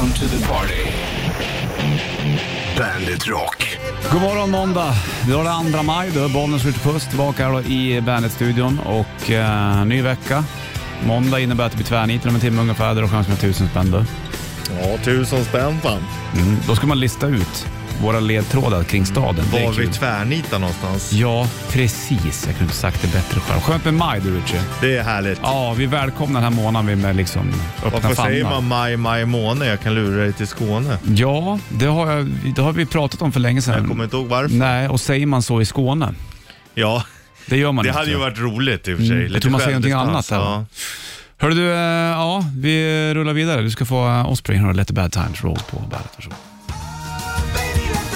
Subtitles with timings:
[0.00, 0.90] Welcome to the party.
[2.78, 3.78] Bandit Rock.
[4.12, 4.94] God morgon måndag.
[5.26, 6.10] Vi har det 2 maj.
[6.14, 10.44] Då är Bollnäs Ritchie Puss tillbaka här då i Bandet-studion och eh, ny vecka.
[11.06, 12.94] Måndag innebär att det blir tvärnit om en timme ungefär.
[12.94, 14.04] Där har chans med tusen spänn då.
[14.80, 16.04] Ja, tusen spänn fan.
[16.34, 16.56] Mm.
[16.66, 17.66] Då ska man lista ut
[18.00, 19.44] våra ledtrådar kring staden.
[19.52, 19.92] Det är Var vi kul.
[19.94, 21.12] tvärnitar någonstans?
[21.12, 22.20] Ja, precis.
[22.46, 23.60] Jag kunde inte sagt det bättre själv.
[23.60, 24.60] Skönt med maj du Richie.
[24.80, 25.38] Det är härligt.
[25.42, 27.40] Ja, vi välkomnar den här månaden med liksom
[27.76, 28.30] öppna Varför famnar.
[28.30, 29.68] säger man maj, maj månad?
[29.68, 30.98] Jag kan lura dig till Skåne.
[31.14, 32.26] Ja, det har, jag,
[32.56, 33.74] det har vi pratat om för länge sedan.
[33.78, 34.54] Jag kommer inte ihåg varför.
[34.56, 36.14] Nej, och säger man så i Skåne?
[36.74, 37.04] Ja,
[37.46, 39.16] Det gör man det inte, hade ju varit roligt i och för sig.
[39.20, 40.64] Mm, jag tror man säger någonting annat här, Ja.
[41.38, 43.62] Hörru du, eh, ja, vi rullar vidare.
[43.62, 46.10] Du ska få Offspring och Let the Bad Times Roll på bandet.
[46.16, 46.36] Varsågod.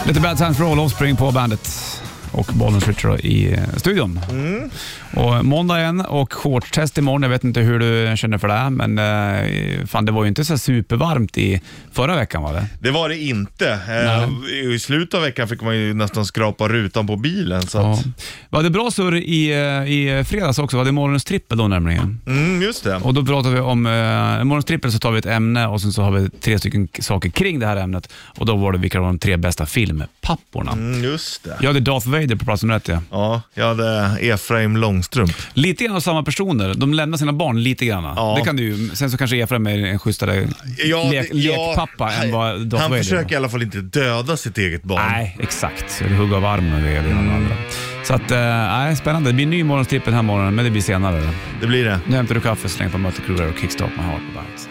[0.06, 2.03] Lite Bad Times Roll, Offspring på bandet
[2.34, 4.20] och Bollnäs Richard i eh, studion.
[4.30, 4.70] Mm.
[5.14, 7.22] Och måndag igen och shortstest imorgon.
[7.22, 10.44] Jag vet inte hur du känner för det, men eh, fan, det var ju inte
[10.44, 11.60] så supervarmt i
[11.92, 12.66] förra veckan var det?
[12.80, 13.70] Det var det inte.
[13.88, 17.62] Eh, I slutet av veckan fick man ju nästan skrapa rutan på bilen.
[17.66, 17.92] Så Ja.
[17.92, 18.04] att,
[18.50, 19.52] Vi hade bra surr i,
[19.88, 20.76] i fredags också.
[20.76, 22.20] Vi hade morgonens trippel då nämligen.
[22.26, 22.96] mm, just det.
[22.96, 23.92] Och då pratar vi om, eh,
[24.41, 26.88] i morgons trippel så tar vi ett ämne och sen så har vi tre stycken
[27.00, 28.12] saker kring det här ämnet.
[28.38, 30.72] Och då var det vilka var de tre bästa filmpapporna.
[30.72, 31.56] Mm, just det.
[31.60, 32.98] Jag hade Darth Vader på plats nummer ett ja.
[33.11, 35.33] Ja, jag hade Efraim Långstrump.
[35.55, 36.75] Lite grann av samma personer.
[36.75, 38.05] De lämnar sina barn lite grann.
[38.05, 38.34] Ja.
[38.39, 38.89] Det kan du ju.
[38.94, 40.48] Sen så kanske Efraim är en schysstare
[40.84, 43.39] Ja, lek, det- ja, lekpappa än vad Darth Han Vader försöker i är.
[43.39, 45.03] alla fall inte döda sitt eget barn.
[45.12, 46.03] Nej, exakt.
[46.06, 47.56] Eller hugga av armen och det andra.
[48.05, 49.31] Så att, eh, nej, spännande.
[49.31, 51.31] Det blir en ny morgons trippel den här morgonen, men det blir senare.
[51.61, 52.00] Det blir det.
[52.06, 54.69] Nu hämtar du kaffe, släng på Mötley Crüe och Kickstart My Heart på bandet.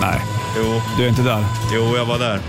[0.00, 0.20] Nej,
[0.56, 1.44] Jo, du är inte där.
[1.74, 2.40] jo, jag var där.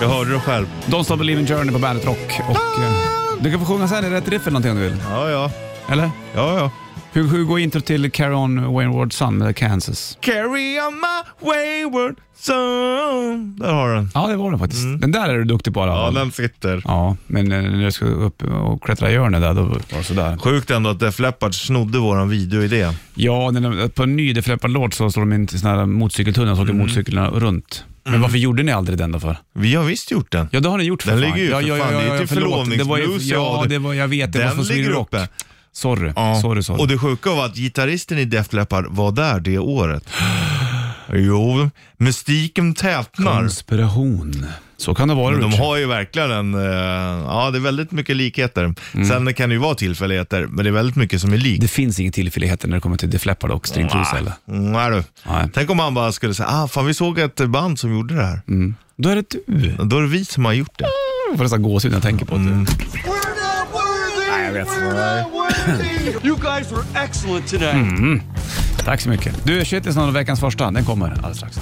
[0.00, 0.66] Jag hörde det själv.
[0.86, 2.40] Don't Stop Believing Journey på Bandet Rock.
[2.48, 2.92] Och, eh,
[3.40, 4.96] du kan få sjunga sen i rätt riff eller någonting om du vill.
[5.10, 5.50] Ja, ja.
[5.92, 6.10] Eller?
[6.34, 6.70] Ja, ja.
[7.12, 10.18] Hur, hur går intro till Carry On Wayward Son med Kansas?
[10.20, 13.56] Carry on my wayward son.
[13.60, 14.10] Där har du den.
[14.14, 14.82] Ja, det var den faktiskt.
[15.00, 16.14] Den där är du duktig på i alla Ja, fall.
[16.14, 16.82] den sitter.
[16.84, 20.04] Ja, men eh, när du ska upp och klättra i hörnet där, då var det
[20.04, 20.36] sådär.
[20.38, 22.88] Sjukt ändå att Def Leppard snodde våran videoidé.
[23.14, 25.76] Ja, när de, på en ny The Flippard Lord så står de in till såna
[25.76, 26.82] här motorcykeltunnlar och så åker Mm.
[26.86, 27.84] motorcyklarna runt.
[28.04, 29.36] Men varför gjorde ni aldrig den då för?
[29.54, 30.48] Vi har visst gjort den.
[30.52, 31.30] Ja, det har ni gjort för Den fan.
[31.38, 32.70] ligger ju ja, för ja, fan, ja, det är ja, till förlåt.
[32.78, 34.32] Det var ju, förlovningsblues, ja, ja, det var, jag vet.
[34.32, 35.08] Det den var från Sweden ligger Rock.
[35.08, 35.28] uppe.
[35.72, 36.12] Sorry,
[36.42, 36.80] sorry, sorry.
[36.82, 40.04] Och det sjuka var att gitarristen i Def Leppard var där det året.
[41.12, 43.40] Jo, mystiken tätnar.
[43.40, 44.46] Konspiration.
[44.80, 45.30] Så kan det vara.
[45.30, 45.64] Men de Richard.
[45.66, 46.60] har ju verkligen en, eh,
[47.26, 48.74] ja det är väldigt mycket likheter.
[49.08, 51.60] Sen kan det ju vara tillfälligheter, men det är väldigt mycket som är likt.
[51.60, 54.32] Det finns inga tillfälligheter när det kommer till The Flippard och String Cruise eller?
[54.48, 55.02] Mm, nej du.
[55.30, 55.48] Nej.
[55.54, 58.24] Tänk om han bara skulle säga, ah fan vi såg ett band som gjorde det
[58.24, 58.40] här.
[58.48, 58.74] Mm.
[58.96, 59.76] Då är det du.
[59.82, 60.86] Då är det vi som har gjort det.
[61.30, 62.40] Jag får nästan gåshud när jag tänker på det.
[62.40, 62.66] Mm.
[64.30, 64.68] Nej, jag vet.
[66.24, 67.70] You guys were excellent today.
[67.70, 68.22] Mm.
[68.84, 69.44] Tack så mycket.
[69.44, 70.70] Du, shitlist av veckans första.
[70.70, 71.60] Den kommer alldeles strax.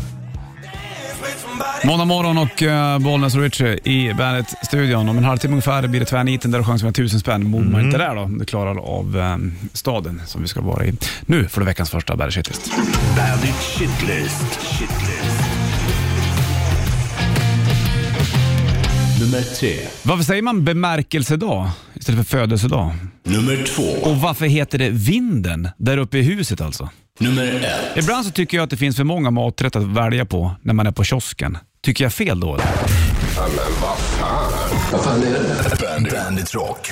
[1.85, 5.09] Måndag morgon och uh, Bollnäs och Richie i Bandet-studion.
[5.09, 7.51] Om en halvtimme ungefär blir det tvärniten där du chans med tusen spänn.
[7.53, 10.85] Bor man inte där då, om du klarar av um, staden som vi ska vara
[10.85, 10.93] i.
[11.27, 12.73] Nu får du veckans första Bandet Shitlist.
[13.17, 14.61] Bandit Shitlist.
[14.63, 15.59] Shitlist.
[19.21, 19.77] Nummer tre.
[20.03, 22.91] Varför säger man bemärkelsedag istället för födelsedag?
[23.25, 24.09] Nummer två.
[24.11, 26.89] Och varför heter det vinden där uppe i huset alltså?
[27.19, 27.97] Nummer ett.
[27.97, 30.87] Ibland så tycker jag att det finns för många maträtter att välja på när man
[30.87, 31.59] är på kiosken.
[31.83, 32.67] Tycker jag fel då eller?
[35.05, 36.91] Bandit, Bandit Rock.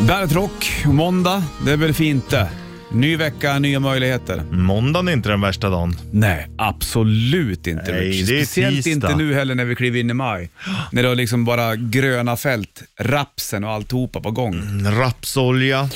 [0.00, 2.48] Bandet Rock, måndag, det är väl fint det.
[2.92, 4.42] Ny vecka, nya möjligheter.
[4.50, 5.96] Måndagen är inte den värsta dagen.
[6.12, 7.92] Nej, absolut inte.
[7.92, 8.28] Nej, Rich.
[8.28, 8.90] det är Speciellt tisdag.
[9.10, 10.50] inte nu heller när vi kliver in i maj.
[10.92, 14.62] När det är liksom bara gröna fält, rapsen och alltihopa på gång.
[15.00, 15.88] Rapsolja.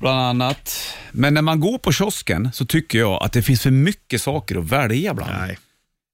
[0.00, 0.94] Bland annat.
[1.12, 4.58] Men när man går på kiosken så tycker jag att det finns för mycket saker
[4.58, 5.32] att välja bland.
[5.40, 5.58] Nej.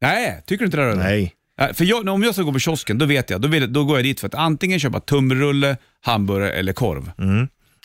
[0.01, 0.83] Nej, tycker du inte det?
[0.83, 0.97] Eller?
[1.03, 1.33] Nej.
[1.75, 3.97] För jag, om jag ska gå på kiosken, då vet jag, då, vill, då går
[3.99, 7.11] jag dit för att antingen köpa tunnbrödsrulle, hamburgare eller korv.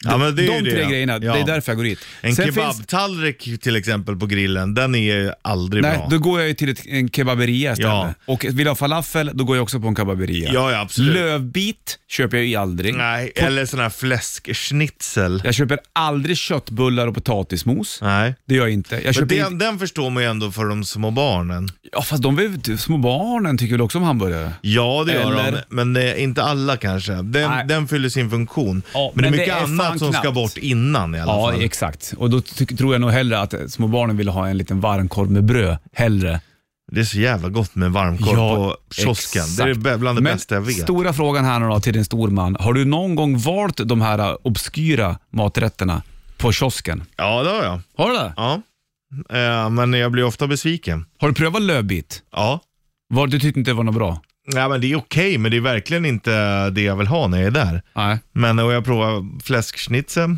[0.04, 0.90] Ja, men det är De ju tre det.
[0.90, 1.34] grejerna, Ja.
[1.34, 2.00] det är därför jag går dit.
[2.22, 6.08] En Sen finns- kebabtallrik till exempel på grillen, den är aldrig Nej, bra.
[6.12, 7.92] då går jag ju till ett, en kebaberia istället.
[7.92, 8.14] Ja.
[8.26, 10.52] Och vill jag ha falafel, då går jag också på en kebaberia.
[10.54, 11.14] Ja, ja, absolut.
[11.16, 12.96] Lövbit köper jag ju aldrig.
[12.96, 15.42] Nej, eller sån här fläskschnitzel.
[15.46, 18.00] Jag köper aldrig köttbullar och potatismos.
[18.02, 18.36] Nej.
[18.46, 18.96] Det gör jag inte.
[18.96, 21.70] Jag Men köper den, den förstår man ju ändå för de små barnen.
[21.92, 24.52] Ja, fast de vill, små barnen tycker väl också om hamburgare?
[24.62, 27.12] Ja, det gör Eller- de, men det är inte alla kanske.
[27.12, 27.24] Nej.
[27.24, 28.82] Den, den fyller sin funktion.
[28.94, 30.36] Ja, men, det är men mycket det är annat som ska knappt.
[30.36, 31.62] bort innan i alla Ja, fall.
[31.64, 32.14] exakt.
[32.18, 32.42] Och då
[32.78, 36.40] tror jag nog hellre att små barnen vill ha en liten varmkorv med bröd, hellre.
[36.92, 39.44] Det är så jävla gott med varmkorv på kiosken.
[39.58, 39.84] Det är exakt.
[39.84, 40.76] det bland det Men bästa jag vet.
[40.76, 42.58] stora frågan här nu då till din storman.
[42.60, 46.02] Har du någon gång valt de här obskyra maträtterna
[46.38, 47.04] på kiosken?
[47.18, 47.80] Ja, det har jag.
[47.98, 48.34] Har du det?
[48.38, 48.62] Ja.
[49.38, 51.06] Eh, men jag blir ofta besviken.
[51.20, 52.22] Har du prövat lövbit?
[52.32, 52.60] Ja.
[53.14, 54.22] Var, du tyckte inte det var något bra?
[54.54, 57.38] Ja, men det är okej, men det är verkligen inte det jag vill ha när
[57.38, 57.82] jag är där.
[57.96, 58.20] Nej.
[58.34, 60.38] Men och jag provar fläskschnitzel,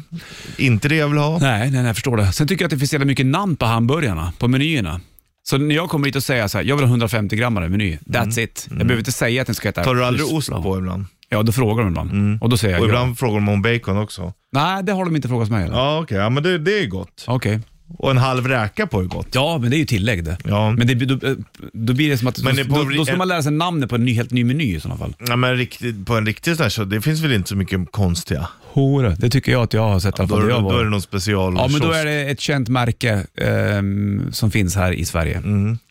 [0.58, 1.38] inte det jag vill ha.
[1.40, 2.32] Nej, nej, nej, jag förstår det.
[2.32, 5.02] Sen tycker jag att det finns jävla mycket namn på hamburgarna, på menyerna.
[5.44, 7.98] Så när jag kommer hit och säger så här, jag vill ha 150 grammar meny,
[8.06, 8.68] that's it.
[8.70, 9.86] Jag behöver inte säga att den ska heta Mm.
[9.86, 11.06] Tar du aldrig ost på ibland?
[11.30, 12.44] Ja, då frågar de ibland.
[12.44, 12.90] Och då säger jag Och ja.
[12.90, 14.34] ibland frågar de om bacon också.
[14.52, 15.64] Nej, det har de inte frågat mig.
[15.66, 15.76] eller?
[15.76, 16.18] Ja, okej.
[16.18, 17.26] Ja, men det, det är gott.
[17.28, 17.60] Okej.
[17.98, 19.28] Och en halv räka på är gott.
[19.32, 20.38] Ja, men det är ju tillägg det.
[20.46, 20.72] Ja.
[20.72, 21.36] Men det, då,
[21.74, 23.52] då blir det som att Men då, det på- då, då ska man lära sig
[23.52, 25.16] namnet på en ny, helt ny meny i sådana fall.
[25.28, 27.92] Ja, men riktigt, på en riktig sån här så det finns väl inte så mycket
[27.92, 28.48] konstiga.
[28.74, 30.50] Hore, det tycker jag att jag har sett i alla Då, fall.
[30.50, 30.80] då var.
[30.80, 34.76] är det någon special Ja, men då är det ett känt märke ehm, som finns
[34.76, 35.34] här i Sverige.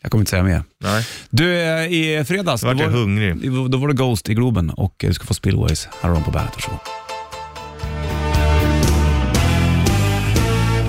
[0.03, 0.63] Jag kommer inte säga mer.
[0.83, 1.07] Nej.
[1.31, 3.53] Du, eh, i fredags, Då vart då jag var, hungrig.
[3.71, 5.89] då var det Ghost i Globen och du ska få Spillways.
[6.03, 6.79] Här på bandet, varsågod.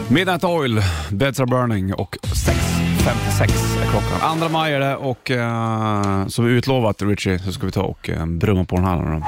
[0.10, 3.42] Midnight Oil, Beds Are Burning och 6.56
[3.82, 4.22] är klockan.
[4.22, 8.10] Andra maj är det och eh, uh, som utlovat Richie så ska vi ta och
[8.10, 9.24] uh, brumma på den här.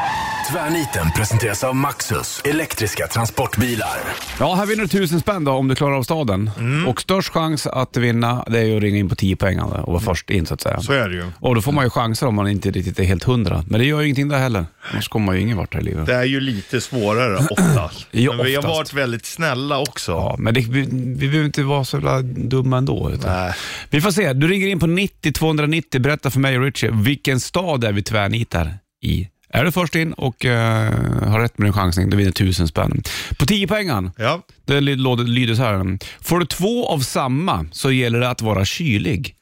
[0.51, 3.97] Tvärniten presenteras av Maxus, elektriska transportbilar.
[4.39, 6.51] Ja, här vinner du tusen spänn då om du klarar av staden.
[6.59, 6.87] Mm.
[6.87, 9.91] Och störst chans att vinna det är ju att ringa in på 10 poäng och
[9.91, 10.81] vara först in så att säga.
[10.81, 11.23] Så är det ju.
[11.39, 13.63] Och då får man ju chanser om man inte riktigt är helt hundra.
[13.67, 14.65] Men det gör ju ingenting där heller.
[14.91, 16.05] Annars kommer man ju ingen vart här i livet.
[16.05, 18.07] Det är ju lite svårare oftast.
[18.11, 18.77] Ja, men vi har oftast.
[18.77, 20.11] varit väldigt snälla också.
[20.11, 23.11] Ja, men det, vi, vi behöver inte vara så jävla dumma ändå.
[23.13, 23.33] Utan.
[23.33, 23.53] Nej.
[23.89, 24.33] Vi får se.
[24.33, 26.01] Du ringer in på 90 290.
[26.01, 29.27] Berätta för mig och Richie, vilken stad är vi tvärnitar i?
[29.55, 32.67] Är du först in och eh, har rätt med din chansning, då vinner du tusen
[32.67, 33.03] spänn.
[33.39, 34.41] På 10 poängen Ja.
[34.65, 35.97] Det ly- låter- lyder så här.
[36.21, 39.35] Får du två av samma så gäller det att vara kylig.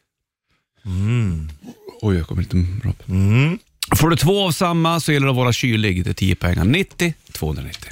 [2.02, 2.58] Oj, jag kommer lite
[2.88, 3.10] rap.
[3.10, 3.60] Mm.
[3.96, 6.04] Får du två av samma så gäller det att vara kylig.
[6.04, 6.64] Det är 10 pengar.
[6.66, 7.90] 90 290.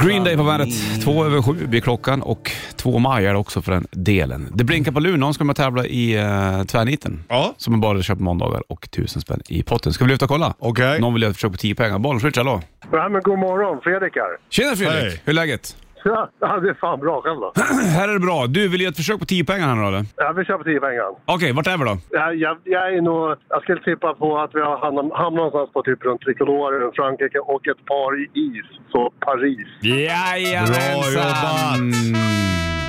[0.00, 0.68] Green Day på bandet.
[1.04, 4.52] Två över sju blir klockan och två maj är det också för den delen.
[4.54, 5.20] Det blinkar på luren.
[5.20, 7.24] Någon ska med tävla i uh, tvärniten.
[7.28, 7.54] Ja.
[7.56, 9.92] Som man bara köper på måndagar och tusen spänn i potten.
[9.92, 10.54] Ska vi lyfta och kolla?
[10.58, 11.00] Okej.
[11.00, 11.98] Någon vill göra ett försök på 10 pengar.
[11.98, 12.62] Bollenswitch, hallå?
[12.92, 14.36] Ja, men god morgon, Fredrik här.
[14.50, 15.02] Tjena Fredrik!
[15.02, 15.20] Hej.
[15.24, 15.76] Hur är läget?
[16.04, 17.52] Ja, ja, det är fan bra själv då.
[17.98, 18.46] Här är det bra.
[18.46, 20.04] Du, vill göra ett försök på 10 pengar här nu då, eller?
[20.16, 21.04] Ja, vi kör på 10 pengar.
[21.24, 21.98] Okej, vart är vi då?
[22.10, 23.36] Jag, jag, jag är nog...
[23.48, 27.38] Jag skulle tippa på att vi har hamnat, hamnat någonstans på typ runt Tricolore, Frankrike
[27.38, 28.66] och ett par i is.
[28.92, 29.68] Så Paris.
[29.82, 30.70] Jajamensan!
[30.74, 32.34] Bra jobbat.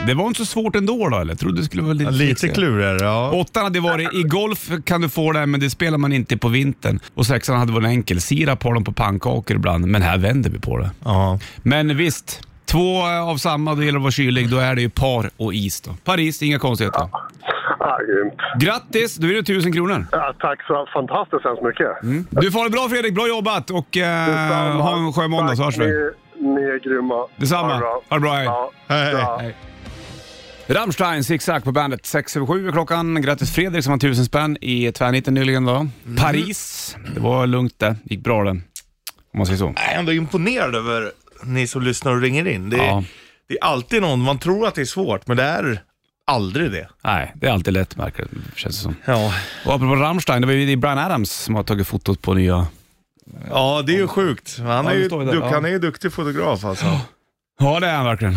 [0.08, 1.32] Det var inte så svårt ändå då, eller?
[1.32, 3.32] Jag trodde det skulle vara lite Lite klurigare, ja.
[3.32, 6.48] Åttan hade varit, i golf kan du få det, men det spelar man inte på
[6.48, 7.00] vintern.
[7.14, 8.22] Och sexan hade varit enkel.
[8.22, 10.90] Sirap har de på pannkakor ibland, men här vänder vi på det.
[11.04, 11.40] ja.
[11.64, 12.42] Men visst,
[12.76, 13.02] två
[13.32, 14.50] av samma, då gäller det att vara kylig.
[14.50, 15.92] Då är det ju par och is då.
[16.04, 17.10] Paris, inga konstigheter.
[17.80, 18.34] Ah, grymt.
[18.60, 20.06] Grattis, då är det tusen kronor.
[20.12, 21.92] Ja, tack så fantastiskt hemskt mycket.
[22.30, 25.64] Du får ha det bra Fredrik, bra jobbat och eh, ha en skön måndag så
[25.64, 25.86] hörs vi.
[25.86, 27.28] Ni, ni är grymma.
[27.36, 27.68] Detsamma.
[27.68, 28.02] Ha det bra.
[28.10, 28.46] Ha det bra, hej.
[28.46, 29.56] Ja, Hej, hej.
[30.76, 32.06] Rammstein, Zigzag på bandet.
[32.06, 33.22] 6 över 7 är klockan.
[33.22, 35.88] Grattis Fredrik som har tusen spänn i tvärnitten nyligen då.
[36.18, 37.96] Paris, det var lugnt det.
[38.04, 38.50] Gick bra det.
[38.50, 38.60] Om
[39.38, 39.74] man säger så.
[39.76, 41.12] Jag är ändå imponerad över
[41.44, 42.70] ni som lyssnar och ringer in.
[42.70, 43.04] Det är, Ja.
[43.48, 45.82] det är alltid någon, man tror att det är svårt, men det är
[46.28, 46.90] aldrig det.
[47.04, 48.96] Nej, det är alltid lätt märker känns det som.
[49.06, 49.34] Ja.
[49.66, 52.68] Och apropå Rammstein, det var ju Brian Adams som har tagit fotot på nya...
[53.50, 54.60] Ja, det är ju sjukt.
[54.60, 55.50] Han är ju, ja.
[55.54, 57.00] han är ju duktig fotograf alltså.
[57.60, 58.36] Ja, det är han verkligen.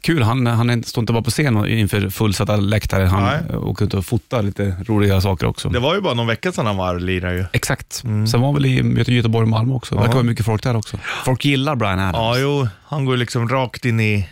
[0.00, 3.04] Kul, han, han står inte bara på scen inför fullsatta läktare.
[3.04, 3.56] Han Nej.
[3.56, 5.68] åker ut och fotar lite roliga saker också.
[5.68, 7.44] Det var ju bara någon vecka sedan han var och lirade ju.
[7.52, 7.92] Exakt.
[7.92, 9.94] Sen var han väl i Göte- Göteborg och Malmö också.
[9.94, 10.98] Det verkar vara mycket folk där också.
[11.24, 12.16] Folk gillar Brian Adams.
[12.16, 14.28] Ja, jo, han går liksom rakt in i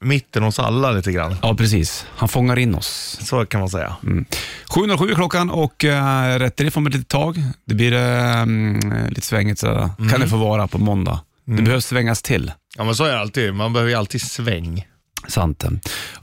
[0.00, 1.36] mitten hos alla lite grann.
[1.42, 2.06] Ja, precis.
[2.16, 3.18] Han fångar in oss.
[3.22, 3.96] Så kan man säga.
[4.02, 7.42] 7.07 är klockan och uh, rätt det får man ett litet tag.
[7.64, 9.90] Det blir uh, lite svängigt sådär.
[10.10, 11.20] Kan det få vara på måndag.
[11.46, 12.52] Det behövs svängas till.
[12.76, 13.54] Ja, men så är det alltid.
[13.54, 14.86] Man behöver ju alltid sväng.
[15.28, 15.64] Sant.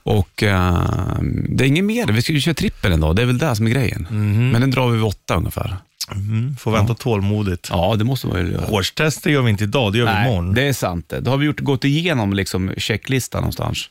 [0.03, 1.17] Och eh,
[1.49, 2.07] det är inget mer.
[2.07, 3.15] Vi ska ju köra trippel en dag.
[3.15, 4.07] Det är väl det som är grejen.
[4.51, 5.77] Men den drar vi vid åtta ungefär.
[6.11, 7.67] Mm, får vänta tålmodigt.
[7.71, 8.69] Ja, det måste man ju göra.
[8.69, 10.53] Årstester gör vi inte idag, det gör vi imorgon.
[10.53, 11.09] det är sant.
[11.09, 11.19] det.
[11.19, 13.89] Då har vi gjort, gått igenom liksom checklistan någonstans.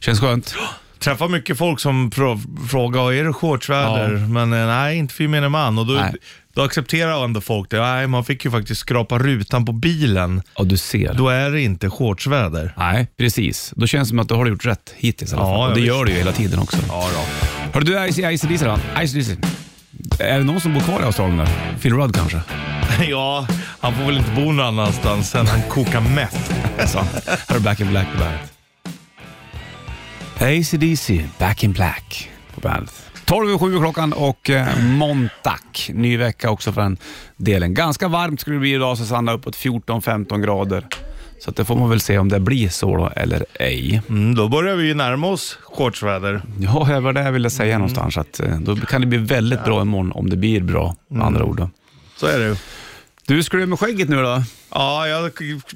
[0.00, 0.54] Känns skönt.
[0.98, 2.10] Träffar mycket folk som
[2.70, 4.08] frågar, är det shortsväder?
[4.28, 5.78] Men eh, nej, inte för gemene man.
[5.78, 6.14] Och då, Nej.
[6.54, 7.80] Då accepterar ändå folk det.
[7.80, 10.42] Nej, man fick ju faktiskt skrapa rutan på bilen.
[10.58, 11.14] Ja, du ser.
[11.14, 12.74] Då är det inte shortsväder.
[12.76, 13.72] Nej, precis.
[13.76, 15.58] Då känns det som att du har gjort rätt hittills i alla Ja, fall.
[15.60, 15.86] Och ja, det visst.
[15.86, 16.78] gör du ju hela tiden också.
[16.88, 17.20] Ja, då.
[17.72, 18.78] Hörru du, ICDC då?
[19.02, 19.36] ICDC.
[20.18, 21.48] Är det någon som bor kvar i Australien där?
[21.82, 22.40] Phil Rudd kanske?
[23.08, 23.46] ja,
[23.80, 26.52] han får väl inte bo någon annanstans sen han kokar meth.
[26.86, 26.98] Så,
[27.48, 28.40] här är Back in Black på bandet.
[30.40, 32.94] ACDC, Back in Black på bandet.
[33.24, 35.58] 12 över 7 klockan och eh, måndag.
[35.88, 36.96] Ny vecka också för den
[37.36, 37.74] delen.
[37.74, 40.86] Ganska varmt skulle det bli idag, så Sanna uppåt 14-15 grader.
[41.40, 44.02] Så att det får man väl se om det blir så då, eller ej.
[44.08, 46.42] Mm, då börjar vi ju närma oss shortsväder.
[46.60, 48.18] Ja, det var det jag ville säga någonstans.
[48.18, 51.44] Att, eh, då kan det bli väldigt bra imorgon om det blir bra, med andra
[51.44, 51.56] ord.
[51.56, 51.70] Då.
[52.16, 52.56] Så är det ju.
[53.26, 54.42] Du, ska du med skägget nu då?
[54.70, 55.32] Ja, jag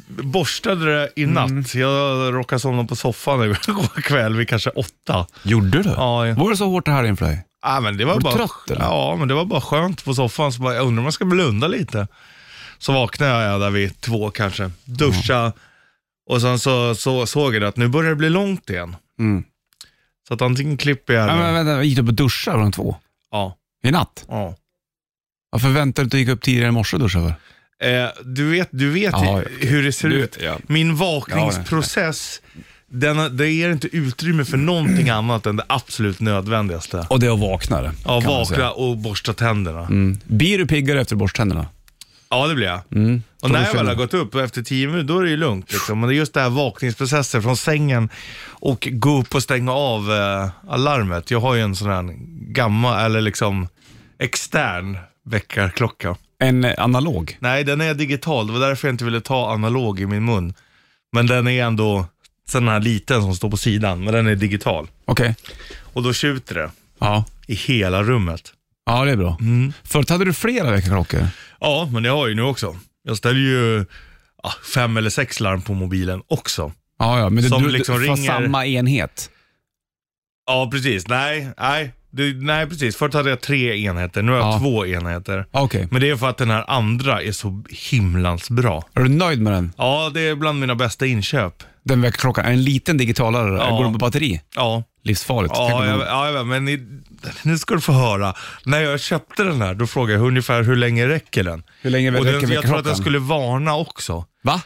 [0.09, 1.75] borstade det i natt.
[1.75, 5.27] Jag råkade somna på soffan igår kväll vid kanske åtta.
[5.43, 5.89] Gjorde du?
[5.91, 6.35] Ja, ja.
[6.35, 7.45] Var det så hårt det här inför dig?
[7.63, 8.83] Ja, men det var, Var du bara, trött, eller?
[8.83, 10.53] Ja, men det var bara skönt på soffan.
[10.53, 12.09] Så bara, jag undrar om jag ska blunda lite.
[12.79, 15.53] Så vaknade jag där vid två kanske, duscha
[16.31, 18.97] och sen så, så såg jag att nu börjar det bli långt igen.
[19.19, 19.45] Mm.
[20.29, 22.97] Så att antingen klipper jag Ja, men vänta, gick du upp och duschade de två?
[23.31, 23.57] Ja.
[23.85, 24.25] I natt?
[24.29, 24.55] ja.
[25.51, 27.25] Varför väntade du inte gick upp tidigare i morse och duschade
[27.81, 28.03] för?
[28.05, 30.39] Eh, du vet, du vet Ja, ju hur det ser du- ut.
[30.43, 30.57] ja.
[30.67, 32.41] Min vakningsprocess,
[32.91, 37.07] den, det ger inte utrymme för någonting annat än det absolut nödvändigaste.
[37.11, 39.81] Och det är att vakna Ja, vakna och borsta tänderna.
[39.81, 40.19] Mm.
[40.25, 41.67] Blir du piggare efter borsttänderna?
[42.31, 42.81] Ja, det blir jag.
[42.95, 43.23] Mm.
[43.43, 45.73] Och när jag väl har gått upp efter tio minuter, då är det ju lugnt.
[45.73, 46.01] Liksom.
[46.01, 48.09] Men det är just det här vakningsprocessen från sängen
[48.47, 51.31] och gå upp och stänga av eh, alarmet.
[51.31, 52.15] Jag har ju en sån här
[52.53, 53.69] gammal, eller liksom
[54.19, 56.17] extern väckarklocka.
[56.39, 57.37] En eh, analog?
[57.41, 58.47] Nej, den är digital.
[58.47, 60.55] Det var därför jag inte ville ta analog i min mun.
[61.13, 62.07] Men den är ändå
[62.49, 64.89] sån här liten som står på sidan, men den är digital.
[65.05, 65.35] Okej.
[65.81, 67.25] Och då tjuter det Ja.
[67.47, 68.53] i hela rummet.
[68.87, 69.37] ja, det är bra.
[69.41, 69.73] Mm.
[69.85, 71.29] Förut hade du flera väckarklockor.
[71.61, 72.77] Ja, men det har jag ju nu också.
[73.03, 73.85] Jag ställer ju
[74.43, 76.73] ja, fem eller sex larm på mobilen också.
[76.99, 79.31] Ja, ja, men du, Som du, liksom du ringer- samma enhet.
[80.47, 81.09] Ja, precis.
[81.09, 81.93] Nej, nej.
[82.17, 82.97] Du, nej, precis.
[82.97, 84.59] Förut hade jag tre enheter, nu har jag Ja.
[84.59, 85.47] två enheter.
[85.53, 85.89] Ja, Okej.
[85.91, 88.85] Men det är för att den här andra är så himlans bra.
[88.95, 89.73] Är du nöjd med den?
[89.77, 91.55] Ja, det är bland mina bästa inköp.
[91.85, 92.45] Den väckarklockan?
[92.45, 93.57] Är en liten digitalare?
[93.59, 93.71] Ja.
[93.77, 94.41] Går den på batteri?
[94.57, 95.55] Ja, Livsfarligt.
[95.55, 97.03] Tänk ja, jag, ja jag men i,
[97.43, 98.35] nu ska du få höra.
[98.65, 101.63] När jag köpte den här, då frågade jag ungefär hur länge räcker den?
[101.81, 102.85] Hur länge Och räcker den, jag tror att väckarklockan?
[102.85, 104.25] den skulle varna också.
[104.43, 104.61] Va?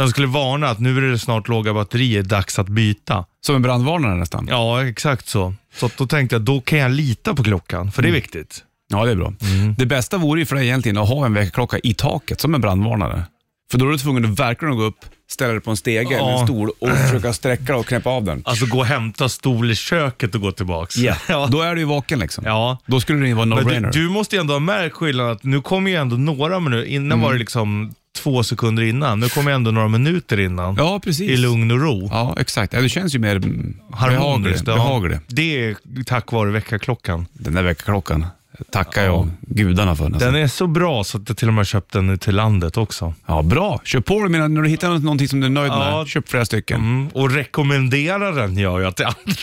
[0.00, 3.24] Den skulle varna att nu är det snart låga batterier, dags att byta.
[3.46, 4.46] Som en brandvarnare nästan?
[4.50, 5.54] Ja, exakt så.
[5.74, 8.20] Så då tänkte jag, då kan jag lita på klockan, för det är Mm.
[8.20, 8.64] viktigt.
[8.92, 9.32] Ja, det är bra.
[9.78, 12.60] Det bästa vore ju för dig egentligen att ha en väckarklocka i taket som en
[12.60, 13.24] brandvarnare.
[13.70, 14.98] För då är du tvungen att verkligen gå upp,
[15.30, 16.46] ställa dig på en stege eller en Ja.
[16.46, 18.42] stol och försöka sträcka och knäppa av den.
[18.44, 20.96] Alltså gå och hämta stol i köket och gå tillbaks.
[21.28, 21.46] Ja.
[21.50, 22.44] Då är du ju vaken liksom.
[22.46, 22.78] Ja.
[22.86, 23.92] Då skulle det ju vara Men du, no-brainer.
[23.92, 27.06] du måste ju ändå ha märkt skillnaden att nu kommer ju ändå några minuter, innan
[27.12, 27.20] Mm.
[27.20, 30.74] var det liksom två sekunder innan, nu kommer ändå några minuter innan.
[30.78, 31.30] Ja, precis.
[31.30, 32.08] I lugn och ro.
[32.12, 32.72] Ja, exakt.
[32.72, 34.18] Ja, det känns ju mer mm, behaglig.
[34.18, 34.66] Harmoniskt.
[34.66, 35.10] ja.
[35.26, 37.26] Det är tack vare väckarklockan.
[37.32, 38.26] Den där väckarklockan
[38.72, 40.08] tackar jag gudarna för.
[40.08, 40.32] nästan.
[40.32, 43.14] Den är så bra så att jag till och med köpt den till landet också.
[43.26, 43.80] Ja, bra.
[43.84, 46.06] Kör på det när du hittar någonting som du är nöjd med.
[46.06, 46.80] Köp flera stycken.
[46.80, 47.08] Mm.
[47.08, 49.42] Och rekommendera den gör jag till andra.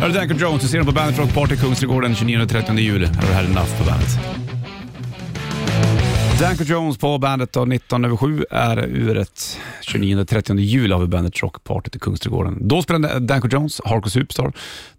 [0.00, 0.62] Här är Danko Jones.
[0.62, 3.06] Du ser den på Bandet Rock Party Kungsträdgården 29 och 30 juli.
[3.06, 4.47] Här har du Had Enough på bandet.
[6.38, 9.58] Danko Jones på bandet då, 19 över 7 är uret.
[9.82, 12.68] 29 och 30 juli har vi Bandet Rock Party till Kungsträdgården.
[12.68, 14.52] Då spelar Danko Jones, Hardcore Superstar.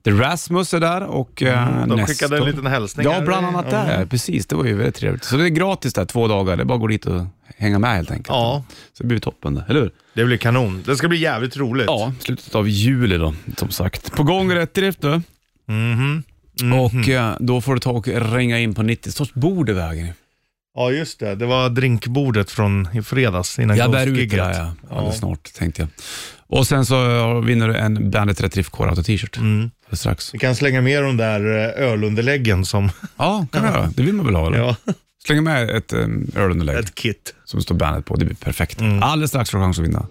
[0.03, 3.05] The Rasmus är där och mm, De skickade en liten hälsning.
[3.05, 4.05] Ja, bland annat där.
[4.05, 5.23] Precis, det var ju väldigt trevligt.
[5.23, 6.55] Så det är gratis där två dagar.
[6.57, 7.25] Det är bara att gå dit och
[7.57, 8.27] hänga med helt enkelt.
[8.29, 9.91] Ja, Så det blir toppen det, eller hur?
[10.13, 10.83] det blir kanon.
[10.85, 11.85] Det ska bli jävligt roligt.
[11.87, 14.11] Ja, slutet av juli då, som sagt.
[14.11, 15.21] På gång rätt drift du.
[15.65, 16.23] Mhm.
[16.73, 20.07] Och eh, då får du ta och ringa in på 90 sorts bord i vägen.
[20.79, 21.35] Ja, just det.
[21.35, 24.95] Det var drinkbordet från i fredags innan Jag bär ut det där ja.
[24.95, 25.89] alldeles snart tänkte jag.
[26.47, 29.37] Och sen så vinner du en Bandet Rätt Core Auto t-shirt.
[29.37, 29.71] Mm.
[29.91, 30.33] Strax.
[30.33, 33.91] Vi kan slänga med de där eh, ölunderläggen som, Ja, kan du göra.
[33.95, 34.47] Det vill man väl ha?
[34.47, 34.57] Eller?
[34.57, 34.75] ja,
[35.25, 37.33] Släng med ett um, ölunderlägg ett kit.
[37.45, 38.15] som står Bandet på.
[38.15, 38.79] Det blir perfekt.
[38.79, 39.03] Mm.
[39.03, 40.05] Alldeles strax får du chans att vinna.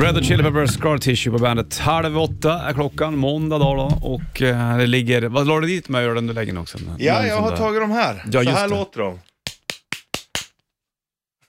[0.00, 1.78] Red Hot Chili Peppers Scar Tissue på bandet.
[1.78, 3.98] Halv åtta är klockan, måndag dag då.
[4.08, 6.78] Och eh, det ligger, vad la du dit med ölunderläggen också?
[6.98, 7.56] Ja, jag har där.
[7.56, 8.24] tagit de här.
[8.32, 8.74] Ja, Så här det.
[8.74, 9.18] låter de.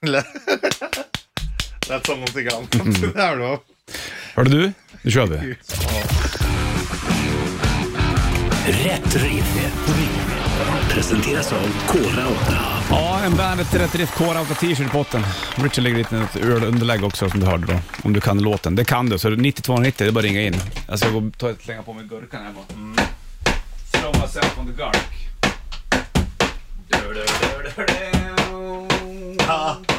[1.88, 2.74] Lät som någonting annat.
[2.74, 3.12] Mm.
[3.14, 3.62] Där då.
[4.34, 4.72] Hörde du?
[5.02, 5.36] Nu kör vi.
[8.66, 10.25] Rätt riff.
[10.88, 12.58] Presenteras av Kora 8.
[12.90, 15.22] Ja, en Bandet Rätt Riff Core Auto t-shirt i potten.
[15.54, 17.78] Richard lägger dit ett ölunderlägg också som du hörde då.
[18.02, 18.74] Om du kan låten.
[18.74, 20.60] Det kan du, så 9290, det är bara att ringa in.
[20.88, 22.64] Jag ska gå och ta ett slänga på mig gurkan här bara.
[22.74, 22.96] Mm.
[23.92, 25.28] Throw myself on the gurk.
[26.88, 27.22] Du, du, du,
[27.76, 29.44] du, du.
[29.44, 29.95] hade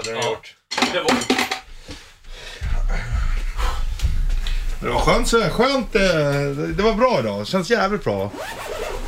[0.00, 0.54] hade den gjort.
[0.92, 1.10] Det var...
[4.80, 6.02] Det var skönt, så skönt eh,
[6.76, 7.46] det var bra idag.
[7.46, 8.32] Känns jävligt bra.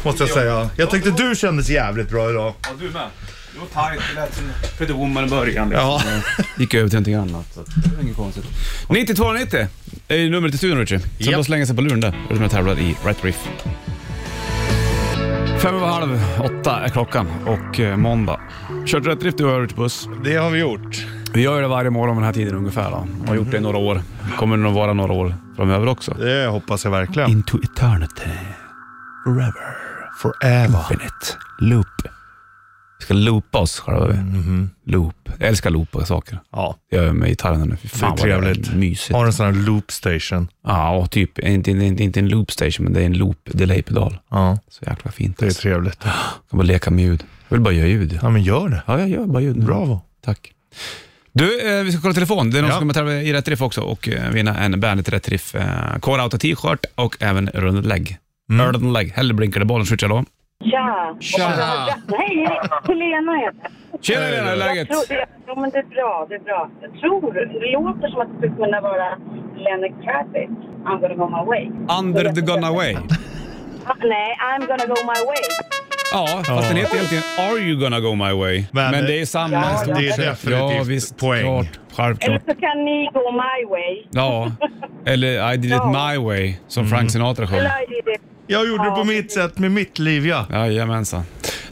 [0.03, 0.71] Måste jag säga.
[0.77, 2.55] Jag tyckte du kändes jävligt bra idag.
[2.63, 3.09] Ja, du med.
[3.53, 4.45] Det var tajt, det lät som
[4.79, 5.69] Pretty Woman i början.
[5.69, 5.89] Liksom.
[5.89, 6.03] Ja.
[6.59, 7.55] Gick över till någonting annat.
[7.55, 8.45] Så det var inget konstigt.
[8.89, 9.67] 9290
[10.09, 11.01] är numret till studion Richie.
[11.01, 11.35] Så Japp.
[11.35, 12.15] bara slänga sig på luren där.
[12.31, 13.49] Och de tävlar i Rätt Riff.
[15.63, 18.41] Fem över halv åtta är klockan och eh, måndag.
[18.87, 20.09] Kört Rätt Riff du jag Richie Puss.
[20.25, 21.07] Det har vi gjort.
[21.33, 22.91] Vi gör det varje morgon den här tiden ungefär.
[22.91, 23.07] Då.
[23.27, 24.01] Har gjort det i några år.
[24.37, 26.15] Kommer det nog vara några år framöver också.
[26.15, 27.31] Det hoppas jag verkligen.
[27.31, 28.31] Into eternity.
[29.25, 29.77] Forever.
[30.23, 30.79] Forever.
[30.79, 31.27] Infinite.
[31.61, 31.87] Loop.
[33.03, 34.07] Ska loopa oss själva.
[34.07, 34.67] vi.
[34.93, 35.15] Loop.
[35.39, 36.39] Jag älskar loopa saker.
[36.53, 37.77] Ja, Det gör jag med gitarren nu.
[37.77, 38.65] Fy det är fan vad trevligt.
[38.71, 39.13] Det är mysigt.
[39.13, 40.49] Har en sån här loop station.
[40.67, 44.19] Ja, och typ, inte, inte, inte en loop station, men det är en loop delay-pedal.
[44.31, 45.39] Ja, Så jäkla fint.
[45.39, 45.63] det är alltså.
[45.63, 45.99] trevligt.
[46.05, 46.13] Jag
[46.51, 47.25] kan bara leka med ljud.
[47.49, 48.19] Jag vill bara göra ljud.
[48.23, 48.83] Ja, men gör det.
[48.87, 49.57] Ja, jag gör bara ljud.
[49.57, 49.65] nu.
[49.65, 50.01] Bravo.
[50.25, 50.53] Tack.
[51.33, 52.51] Du, eh, vi ska kolla telefon.
[52.51, 52.75] Det är någon Ja.
[52.75, 55.99] som kommer tävla i Rätt Riff också och eh, vinna en Bandet Rätt Riff eh,
[56.01, 58.19] Core Auto t-shirt och även rund lägg.
[58.51, 58.67] Mm.
[58.73, 59.13] Rund lägg.
[59.13, 59.87] Hellre blinkar det bollen.
[59.87, 60.25] Switch, hallå.
[60.71, 61.17] Tja!
[61.21, 61.49] Tja.
[62.19, 62.49] Hej,
[62.89, 64.05] Helena heter jag.
[64.05, 64.89] Tjena Helena, hur är läget?
[64.91, 66.71] Jag tror det, jo, men det är bra, det är bra.
[66.83, 69.09] Jag tror, det låter som att det skulle kunna vara
[69.57, 70.53] Lenny Kravitz,
[70.85, 71.71] I'm gonna go my way.
[72.01, 72.97] Under the gun away.
[73.87, 75.43] Ah, Nej, I'm gonna go my way.
[76.13, 78.65] Ja, fast den heter egentligen Are you gonna go my way?
[78.73, 81.43] Men, Men det är samma Ja, det är definitivt ja, visst, poäng.
[81.45, 82.43] Klart, Eller självklart.
[82.47, 84.05] så kan ni gå my way.
[84.11, 84.53] Ja,
[85.07, 86.11] eller I did it Ja.
[86.13, 87.59] my way, som Frank Sinatra sjöng.
[87.59, 88.21] Eller I did it.
[88.47, 90.47] Jag gjorde det på mitt sätt med mitt liv, ja.
[90.51, 91.23] Jajamensan.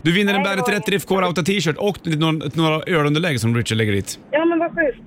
[0.02, 2.82] Du vinner en Nej, Bandet det var- Rätt Riff Core Auto t-shirt och några, några
[2.82, 4.18] ölunderlägg som Richard lägger dit.
[4.30, 4.98] Ja, men vad schysst.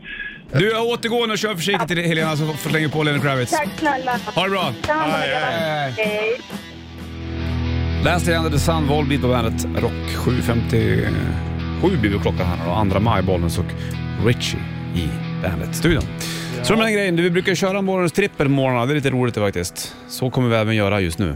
[0.60, 3.52] Du, jag återgår nu och kör försiktigt till Helena så slänger på Lenny Kravitz.
[3.52, 4.12] Tack snälla.
[4.36, 4.74] Ha det bra!
[4.88, 6.40] Aj, aj, Hej.
[8.04, 12.72] Last Day Under the Sun, Volbeat på bandet Rock 7.57 blir det klockan här då.
[12.72, 13.66] Andra maj, Bollnäs och
[14.26, 14.60] Richie
[14.96, 15.10] i
[15.44, 16.04] Bandet-studion.
[16.64, 19.10] Så med den grejen, du, vi brukar köra morgonens trippel på morgnarna, det är lite
[19.10, 19.96] roligt det faktiskt.
[20.08, 21.36] Så kommer vi även göra just nu.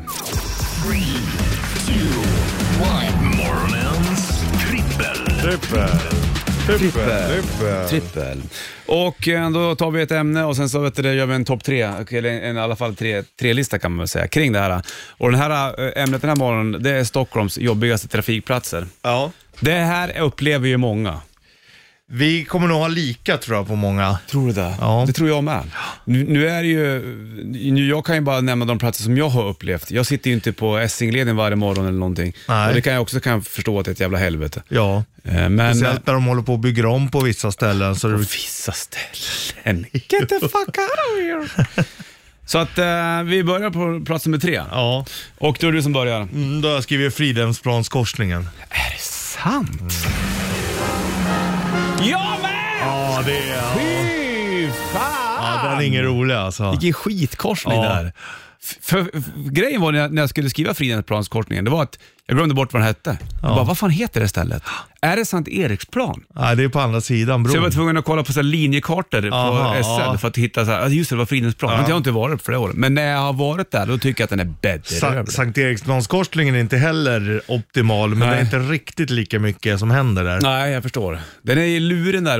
[3.37, 5.41] Morgonens trippel.
[5.41, 6.26] Trippel.
[6.67, 7.29] Trippel.
[7.29, 7.87] Trippel.
[7.89, 8.41] Trippel.
[8.85, 11.35] Och eh, då tar vi ett ämne och sen så vet du, det, gör vi
[11.35, 14.27] en topp tre, eller en, i alla fall tre, tre lista kan man väl säga,
[14.27, 14.81] kring det här.
[15.09, 18.87] Och den här eh, ämnet den här morgonen, det är Stockholms jobbigaste trafikplatser.
[19.01, 19.31] Ja.
[19.59, 21.21] Det här upplever ju många.
[22.11, 24.19] Vi kommer nog ha lika tror jag på många.
[24.29, 24.75] Tror du det?
[24.79, 25.03] Ja.
[25.07, 25.63] Det tror jag med.
[26.05, 27.01] Nu, nu är det ju,
[27.71, 29.91] nu, jag kan ju bara nämna de platser som jag har upplevt.
[29.91, 32.33] Jag sitter ju inte på Essingleden varje morgon eller någonting.
[32.47, 32.67] Nej.
[32.67, 34.63] Och det kan jag också kan förstå att det är ett jävla helvete.
[34.67, 35.03] Ja.
[35.23, 35.75] Eh, Men...
[35.75, 37.95] Speciellt när de håller på och bygger om på vissa ställen.
[37.95, 38.17] Så det...
[38.17, 39.85] vissa ställen.
[39.91, 41.65] Get the fuck out of here.
[42.45, 44.61] Så att eh, vi börjar på plats nummer tre.
[44.71, 45.05] Ja.
[45.37, 46.21] Och då är det du som börjar.
[46.21, 48.49] Mm, då har jag skrivit Fridhemsplanskorsningen.
[48.69, 49.93] Är det sant?
[52.03, 52.81] Jag med!
[52.81, 53.75] Ja, det är...
[53.77, 55.63] Fy fan!
[55.63, 56.71] Ja, den är ingen rolig alltså.
[56.71, 57.81] Vilken skitkorsning Ja.
[57.83, 58.13] det här.
[58.63, 61.99] F- För, för, grejen var när jag, när jag skulle skriva Fridhemsplanskorsningen, det var att
[62.27, 63.17] jag glömde bort vad den hette.
[63.41, 64.63] Jag bara, vad fan heter det stället?
[65.01, 66.23] Är det Sankt Eriksplan?
[66.35, 67.71] Nej, det är på andra sidan Så jag var bron.
[67.75, 70.17] tvungen att kolla på så här linjekartor Aha, på SL ja.
[70.17, 71.71] för att hitta, så här, just det, det var Fridhemsplan.
[71.71, 72.71] Men jag har inte varit på flera år.
[72.75, 74.95] Men när jag har varit där, då tycker jag att den är bättre.
[74.95, 78.29] Sa- Sankt Eriksplanskorsningen är inte heller optimal, men Nej.
[78.29, 80.41] det är inte riktigt lika mycket som händer där.
[80.41, 81.19] Nej, jag förstår.
[81.41, 82.39] Den är ju luren där.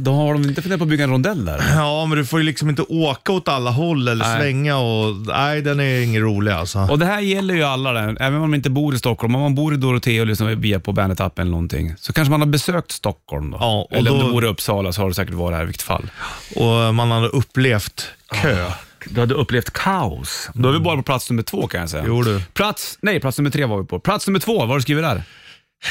[0.00, 1.62] De har de inte funderat på att bygga en rondell där?
[1.76, 4.40] Ja, men du får ju liksom inte åka åt alla håll eller Nej.
[4.40, 5.16] svänga och...
[5.16, 6.78] Nej, den är ingen rolig alltså.
[6.78, 8.16] Och det här gäller ju alla, där.
[8.20, 9.27] även om man inte bor i Stockholm.
[9.34, 12.40] Om man bor i Dorotea och lyssnar via på Bandet-appen eller någonting, så kanske man
[12.40, 13.56] har besökt Stockholm då.
[13.60, 15.62] Ja, och eller om då- du bor i Uppsala så har du säkert varit här
[15.62, 16.10] i vilket fall.
[16.56, 18.06] Och man hade upplevt
[18.42, 18.70] kö.
[19.06, 20.50] Du hade upplevt kaos.
[20.54, 22.04] Då är vi bara på plats nummer två kan jag säga.
[22.06, 22.42] Jo du.
[22.52, 24.00] Plats, nej, plats nummer tre var vi på.
[24.00, 25.22] Plats nummer två, vad har du skrivit där?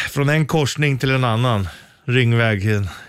[0.10, 1.68] Från en korsning till en annan.
[2.08, 2.64] Ringväg,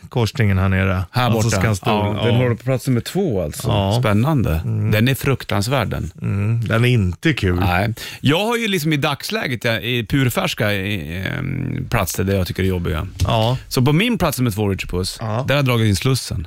[0.08, 1.04] korsningen här nere.
[1.10, 1.60] Här Alltså borta.
[1.60, 1.92] Skanstull.
[1.92, 3.68] ja, Den har du på plats nummer två alltså.
[3.68, 3.96] Ja.
[4.00, 4.60] Spännande.
[4.92, 6.10] Den är fruktansvärd den.
[6.22, 7.60] Mm, den är inte kul.
[7.60, 7.94] Nej.
[8.20, 12.62] Jag har ju liksom i dagsläget ja, i purfärska i, em, platser där jag tycker
[12.62, 13.06] det är jobbiga.
[13.24, 15.26] Ja, Så på min plats nummer två, Richard Puss, Ja.
[15.26, 16.46] där har jag dragit in Slussen.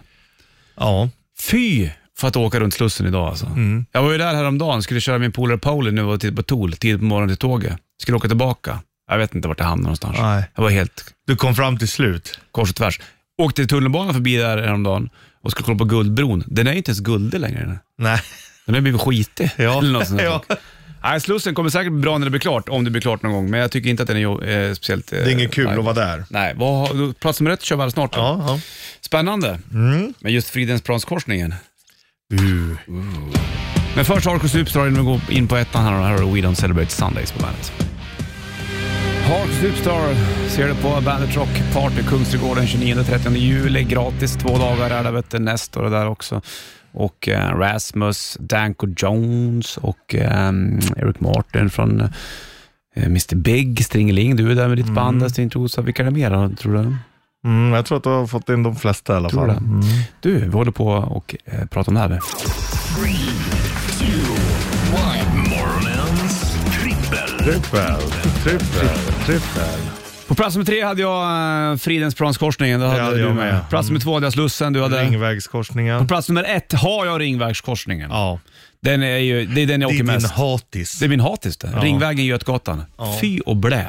[0.80, 1.10] ja.
[1.42, 3.46] Fy för att åka runt Slussen idag alltså.
[3.46, 3.86] Mm.
[3.92, 6.74] Jag var ju där häromdagen, skulle köra min polare Pauli nu och titta på Tool,
[6.74, 7.74] tidigt på morgonen till tåget.
[8.02, 8.80] Skulle åka tillbaka.
[9.12, 10.18] Jag vet inte vart jag hamnade någonstans.
[10.20, 10.44] Nej.
[10.56, 12.40] Jag var helt Du kom fram till slut.
[12.52, 13.00] kors och tvärs.
[13.38, 15.10] Åkte tunnelbanan förbi där häromdagen
[15.44, 16.44] och skulle kolla på Guldbron.
[16.48, 17.80] Den är ju inte ens guldig längre.
[17.98, 18.22] Nej.
[18.66, 19.52] Den har blivit skitig.
[19.58, 19.78] Ja.
[19.80, 20.26] Eller något sånt där.
[20.50, 20.56] Ja.
[21.04, 23.32] Nej, Slussen kommer säkert bli bra när det blir klart, om det blir klart någon
[23.32, 23.50] gång.
[23.50, 25.14] Men jag tycker inte att den är jo- eh, speciellt...
[25.14, 25.78] Eh, Det är inget kul nej.
[25.78, 26.26] att vara där.
[26.30, 28.14] Nej, vad har, plats nummer ett kör vi alldeles snart.
[28.14, 28.20] då.
[28.20, 28.60] Ja, ja.
[29.02, 29.60] Spännande.
[29.74, 30.14] Mm.
[30.20, 31.54] Men just Fridhemsplanskorsningen.
[32.34, 32.76] Uh.
[33.96, 35.94] Men först Hardcore Superstar innan vi går in på ettan här.
[35.94, 37.74] och Här har du We Don't Celebrate Sundays på bandet.
[39.32, 40.14] Park Superstar
[40.50, 43.84] ser du på Bandet Rock Party Kungsträdgården 29-30 juli.
[43.84, 46.42] Gratis två dagar är det, vet du, Nestor är där också.
[46.92, 50.52] Och eh, Rasmus, Danko Jones och eh,
[50.98, 54.36] Eric Martin från eh, Mr Big, Stringeling.
[54.36, 55.50] Du är där med ditt band, mm.
[55.50, 55.82] Trosa.
[55.82, 56.96] Vilka är det mer tror du?
[57.46, 59.50] Mm, jag tror att du har fått in de flesta i alla Tror fall.
[59.50, 59.58] det.
[59.58, 59.82] Mm.
[60.20, 62.10] Du, vi håller på och eh, pratar om det här.
[65.50, 67.40] Morgonens trippel.
[67.40, 68.88] Trippel, trippel,
[69.26, 69.80] trippel.
[70.28, 72.80] På plats nummer tre hade jag eh, Fridhemsplanskorsningen.
[72.80, 73.54] Det hade hade du jag med.
[73.54, 73.70] med.
[73.70, 74.74] Plats nummer två hade jag Slussen.
[74.74, 74.96] Du hade...
[74.98, 76.08] På Ringvägskorsningen.
[76.08, 78.10] plats nummer ett har jag Ringvägskorsningen.
[78.12, 78.40] Ja,
[78.82, 80.32] Den är ju, det är den jag det åker är din mest.
[80.32, 81.00] hatis.
[81.00, 81.68] Det är min hatis det.
[81.68, 82.84] Ringvägen Götgatan.
[83.22, 83.86] Fy och blä.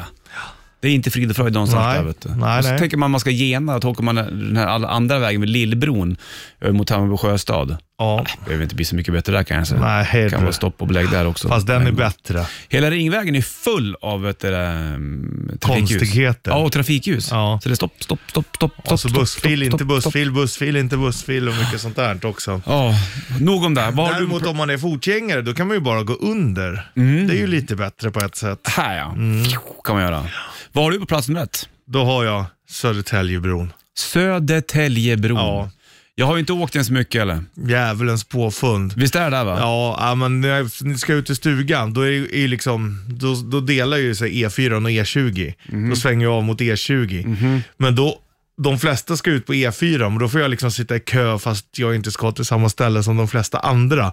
[0.81, 1.99] Det är inte frid och fröjd någonstans Nej.
[1.99, 2.05] där.
[2.05, 2.29] Vet du.
[2.29, 2.79] Nej, och så nej.
[2.79, 6.17] tänker man man ska gena, då åker man den här alla andra vägen vid Lillbron
[6.61, 7.77] över mot Hammarby sjöstad.
[7.98, 9.74] Ja, Det behöver inte bli så mycket bättre där kanske.
[9.74, 11.48] Nej, hej kan vara stopp och belägg där också.
[11.48, 12.46] fast den är bättre.
[12.68, 15.98] Hela Ringvägen är full av vet du, um, trafikljus.
[16.00, 16.50] Konstigheter.
[16.50, 17.28] Ja, och trafikljus.
[17.31, 17.59] Ja.
[17.62, 18.92] Så det är stopp, stopp, stopp, stopp, stopp.
[18.92, 22.26] Och så stopp, bussfil, stopp, inte stopp, bussfil, bussfil, inte bussfil och mycket sånt där
[22.26, 22.62] också.
[22.66, 22.94] Ja,
[23.40, 23.90] nog om det.
[23.92, 24.48] Vad har Däremot du...
[24.48, 26.90] om man är fotgängare, då kan man ju bara gå under.
[26.96, 27.28] Mm.
[27.28, 28.68] Det är ju lite bättre på ett sätt.
[28.68, 29.44] Här ja, Mm.
[29.85, 30.26] kan man göra.
[30.72, 31.68] Vad har du på plats nummer ett?
[31.87, 33.72] Då har jag Södertäljebron.
[33.98, 35.37] Södertäljebron.
[35.38, 35.70] Ja.
[36.14, 37.44] Jag har ju inte åkt den så mycket eller?
[37.68, 38.92] Djävulens påfund.
[38.96, 39.57] Visst är det där va?
[39.59, 43.35] Ja, ja, men när ni ska ut i stugan, då, är, är ju liksom, då,
[43.35, 45.55] då delar ju sig E4 och E20.
[45.66, 45.90] Mhm.
[45.90, 47.61] Då svänger jag av mot E20.
[47.77, 48.18] Men då,
[48.62, 51.79] de flesta ska ut på E4, men då får jag liksom sitta i kö fast
[51.79, 54.12] jag inte ska till samma ställe som de flesta andra.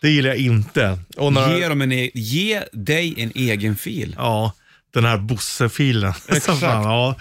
[0.00, 0.98] Det gillar jag inte.
[1.16, 4.14] Och när, Ge, dem en e- ge dig en egen fil.
[4.18, 4.52] Ja,
[4.90, 6.12] den här Bosse-filen.
[6.28, 6.60] Exakt.
[6.60, 7.14] Fan, ja.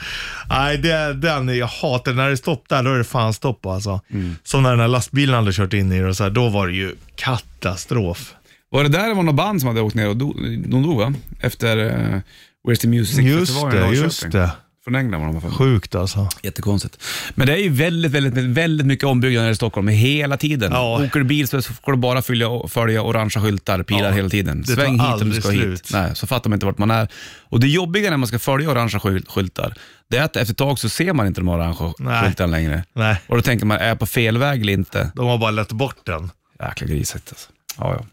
[0.49, 3.65] Nej, det, den, jag hatar när det är stopp där, då är det fan stopp
[3.65, 4.01] alltså.
[4.43, 6.67] Som när den här lastbilen hade kört in i det och så här, då var
[6.67, 8.34] det ju katastrof.
[8.69, 10.34] Var det där det var något band som hade åkt ner och do,
[10.67, 11.13] de dog va?
[11.39, 12.19] Efter uh,
[12.67, 14.51] Where's the Music Just det, just det.
[14.88, 15.52] Från England var de i alla fall.
[15.52, 16.30] Sjukt alltså.
[16.43, 17.04] Jättekonstigt.
[17.36, 20.71] Men det är ju väldigt, väldigt, väldigt mycket ombyggnader i Stockholm hela tiden.
[20.71, 21.06] Ja.
[21.06, 24.12] Åker du bil så får du bara följa, följa orangea skyltar, pilar Ja.
[24.12, 24.62] hela tiden.
[24.62, 25.62] Det Sväng hit om du ska hit.
[25.62, 25.89] slut.
[25.93, 27.08] Nej, så fattar man inte vart man är.
[27.41, 29.73] Och det jobbiga när man ska följa orangea skyl- skyltar,
[30.10, 32.23] det är att efter ett tag så ser man inte de orangea Nej.
[32.23, 32.84] skyltarna längre.
[32.93, 35.12] Nej, Och då tänker man, är jag på fel väg eller inte?
[35.15, 36.32] de har bara lett bort den.
[36.60, 37.50] Jäkla grisigt alltså.
[37.78, 38.06] Ja, ja.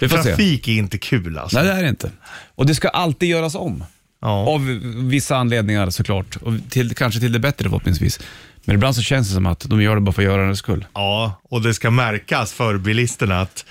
[0.00, 0.22] Vi får se.
[0.22, 1.56] Trafik är inte kul alltså.
[1.58, 2.10] Nej, det är det inte.
[2.54, 3.84] Och det ska alltid göras om.
[4.20, 4.28] Ja.
[4.48, 4.64] Av
[5.08, 6.36] vissa anledningar såklart.
[6.36, 8.20] Och till, kanske till det bättre förhoppningsvis.
[8.64, 10.86] Men ibland så känns det som att de gör det bara för görandets skull.
[10.94, 13.64] ja, och det ska märkas för bilisterna att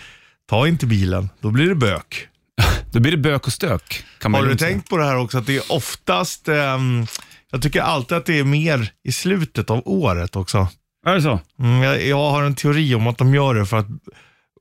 [0.50, 2.28] ta inte bilen, då blir det bök.
[2.92, 4.04] Då blir det bök och stök.
[4.20, 4.72] Kan man Har du säga.
[4.72, 7.06] tänkt på det här också att det är oftast, ehm,
[7.52, 10.68] jag tycker alltid att det är mer i slutet av året också.
[11.08, 11.40] Är det så?
[11.60, 13.88] Mm, jag, jag har en teori om att de gör det för att,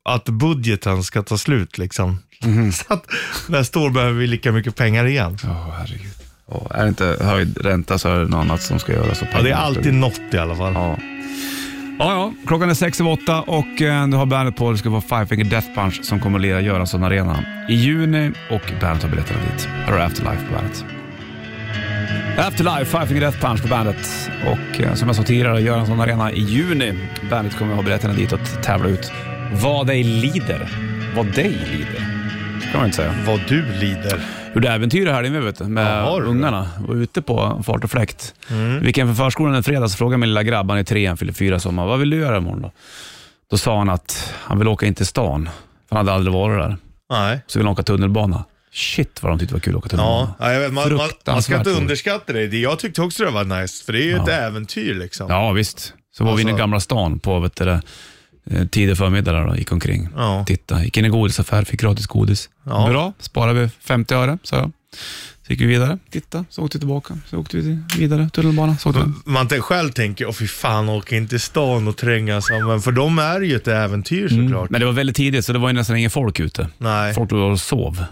[0.07, 2.19] att budgeten ska ta slut liksom.
[2.45, 2.73] Mhm.
[2.73, 3.05] Så att
[3.49, 5.38] nästa år behöver vi lika mycket pengar igen.
[5.42, 6.12] Ja, herregud.
[6.51, 9.23] Ja, är det inte höjd ränta så är det något annat som ska göras.
[9.33, 10.73] Ja, det är alltid något i alla fall.
[10.75, 10.97] Ja.
[11.99, 14.73] Ja, ja, klockan är sex över åtta och eh, du har bandet på.
[14.73, 18.33] Det ska vara Five Finger Death Punch som kommer att lira Göransson Arena i juni
[18.51, 19.69] och bandet har biljetterna dit.
[19.85, 20.85] Här har Afterlife på bandet.
[22.38, 24.31] Afterlife, Five Finger Death Punch på bandet.
[24.47, 26.95] Och eh, som jag sa tidigare, Göransson Arena i juni.
[27.31, 29.12] Bandet kommer att ha biljetterna dit och tävla ut
[29.52, 30.68] vad dig lider.
[31.16, 32.06] Vad dig lider.
[32.61, 33.14] Så kan man inte säga.
[33.26, 34.20] Vad du lider.
[34.54, 36.26] Gjorde äventyr här inne vet du, med Ja, har du?
[36.26, 36.70] ungarna.
[36.88, 38.35] Var ute på fart och fläkt.
[38.50, 38.80] Mm.
[38.80, 41.06] Vi gick hem för förskolan en fredag så frågade min lilla grabb, han är tre,
[41.06, 41.87] han fyller fyra sommar.
[41.87, 42.72] Vad vill du göra imorgon då?
[43.50, 45.48] Då sa han att han vill åka in till stan.
[45.88, 46.76] För han hade aldrig varit där.
[47.11, 47.40] Nej.
[47.46, 48.44] Så vill han åka tunnelbana.
[48.72, 50.35] Shit vad de tyckte det var kul att åka tunnelbana.
[50.38, 52.46] Ja, jag vet, man, man, man ska inte underskatta det.
[52.46, 55.26] Det- Jag tyckte också det var nice, för det är ju ett äventyr liksom.
[55.30, 55.94] Ja, visst.
[56.16, 57.80] Så var vi inne i Alltså- Gamla stan på vet du,
[58.70, 60.09] tidig förmiddag där gick omkring.
[60.16, 60.44] Ja.
[60.46, 62.48] Titta, gick in i godisaffär, fick gratis godis.
[62.64, 62.87] Ja.
[62.90, 64.72] Bra, sparade vi 50 öre, sa jag.
[65.46, 67.18] Så gick vi vidare, titta, så åkte vi tillbaka.
[67.26, 68.76] Så åkte vi vidare, tunnelbana.
[68.76, 69.12] Så åkte.
[69.24, 72.44] Man själv tänker, åh fy fan, åka in till stan och trängas.
[72.66, 74.70] Men för dem är ju ett äventyr såklart.
[74.70, 76.68] Men det var väldigt tidigt, så det var ju nästan ingen folk ute.
[76.78, 78.04] Nej, Folk låg och sov,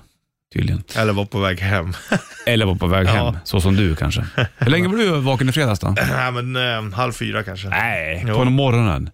[0.54, 0.82] tydligen.
[0.96, 1.92] eller var på väg hem.
[2.46, 3.10] Eller var på väg Ja.
[3.30, 4.24] hem, så som du kanske.
[4.58, 5.94] Hur länge var du vaken i fredags då?
[6.10, 6.56] Nej, men
[6.90, 7.68] eh, halv fyra kanske.
[7.68, 8.34] Nej, Jo.
[8.34, 9.10] på morgonen.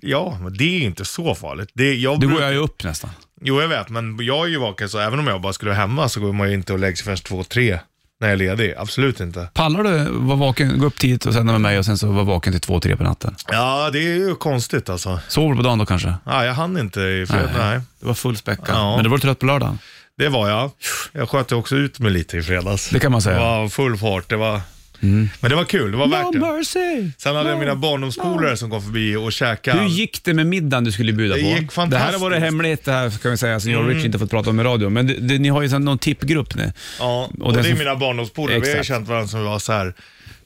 [0.00, 1.70] Ja, men det är inte så farligt.
[1.74, 3.10] Det, jag Då bruk- går jag ju upp nästan.
[3.40, 6.08] Jo, jag vet, men jag är ju vaken så även om jag bara skulle hemma
[6.08, 7.78] så går man ju inte och lägger sig först två, tre
[8.20, 8.74] när jag är ledig.
[8.78, 9.48] Absolut inte.
[9.54, 12.24] Pallar du vara vaken, gå upp tidigt och sända med mig och sen så vara
[12.24, 13.34] vaken till två, tre på natten?
[13.50, 15.20] Ja, det är ju konstigt alltså.
[15.28, 16.14] Sover du på dagen då kanske?
[16.24, 17.52] Ja, jag hann inte i fredags.
[17.58, 17.80] Nej.
[18.00, 18.62] Det var full späcka.
[18.68, 18.94] Ja.
[18.96, 19.78] Men du var trött på lördagen?
[20.18, 20.70] Det var jag.
[21.12, 22.90] Jag sköt också ut mig lite i fredags.
[22.90, 23.38] Det kan man Det säga.
[23.40, 24.28] var full fart.
[24.28, 24.60] Det var
[25.00, 26.38] Men det var kul, det var värt det.
[26.38, 27.10] mercy.
[27.18, 29.80] Sen hade jag mina barndomspolare som kom förbi och käkade.
[29.80, 31.46] Hur gick det med middagen du skulle bjuda Det på?
[31.48, 32.08] gick Det här fantastiskt.
[32.08, 32.22] Mm.
[32.22, 34.50] har varit hemligt det här kan vi säga, som jag och Rich inte fått prata
[34.50, 34.88] om i radio.
[34.88, 36.72] Men det, det, ni har ju någon tippgrupp nu.
[37.00, 38.60] Ja, och, den det är som- mina barndomspolare.
[38.60, 39.94] Vi har ju känt varandra som vi var så här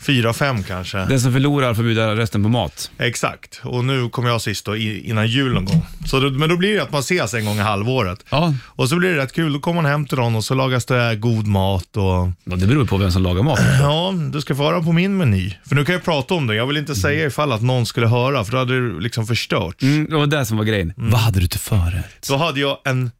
[0.03, 0.99] fyra, fem kanske.
[0.99, 2.91] Den som förlorar får bjuda resten på mat.
[2.99, 5.87] Exakt, och nu kommer jag sist då, innan jul någon gång.
[6.07, 8.25] Så då, men då blir det att man ses en gång i halvåret.
[8.31, 8.55] Ja.
[8.67, 10.85] Och så blir det rätt kul, då kommer man hem till någon och så lagas
[10.85, 12.03] det god mat och
[12.45, 13.61] Ja, Det beror på vem som lagar mat.
[13.81, 15.55] Ja, du ska få höra på min meny.
[15.69, 16.55] För nu kan jag prata om det.
[16.55, 19.83] Jag vill inte säga ifall att någon skulle höra, för då hade det liksom förstört.
[19.83, 20.93] Mm, det var det som var grejen.
[20.97, 22.27] Vad hade du till förrätt?
[22.29, 23.11] Då hade jag en,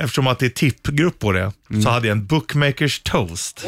[0.00, 3.66] eftersom att det är tippgrupp på det, så hade jag en bookmakers toast.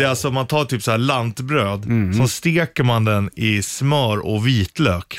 [0.00, 1.86] Det är alltså, man tar typ så här lantbröd,
[2.16, 5.16] så steker man den i smör och vitlök.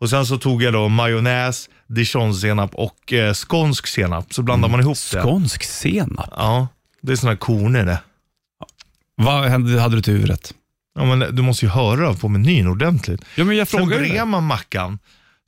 [0.00, 4.34] Och sen så tog jag då majonnäs, dijonsenap och eh, skånsk senap.
[4.34, 5.22] Så blandar man ihop det.
[5.22, 6.28] Skånsk senap.
[6.36, 6.68] Ja,
[7.02, 7.36] det är såna här
[7.76, 7.98] i det.
[9.16, 10.54] Vad hände, hade du till huvudrätt?
[10.94, 13.24] Ja, men du måste ju höra på menyn ordentligt.
[13.34, 14.24] Ja, men jag Sen frågar ju bred det.
[14.24, 14.98] man mackan.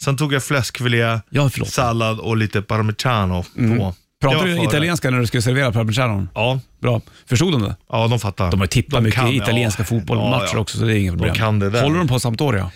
[0.04, 1.68] Sen tog jag fläskfilé, Ja, förlåt.
[1.68, 3.44] sallad och lite parmigiano
[3.78, 3.94] på.
[4.24, 6.28] Var du italienska när du skulle servera parmigianon?
[6.34, 7.00] Ja, Bra.
[7.26, 7.76] Förstod de det?
[7.92, 8.50] ja, de fattar.
[8.50, 9.86] De har tippat De mycket kan, italienska ja.
[9.86, 10.58] fotbollsmatcher Ja, ja.
[10.58, 11.34] också, så det är inget problem.
[11.34, 11.82] kan det där.
[11.82, 12.70] Håller de på Sampdoria?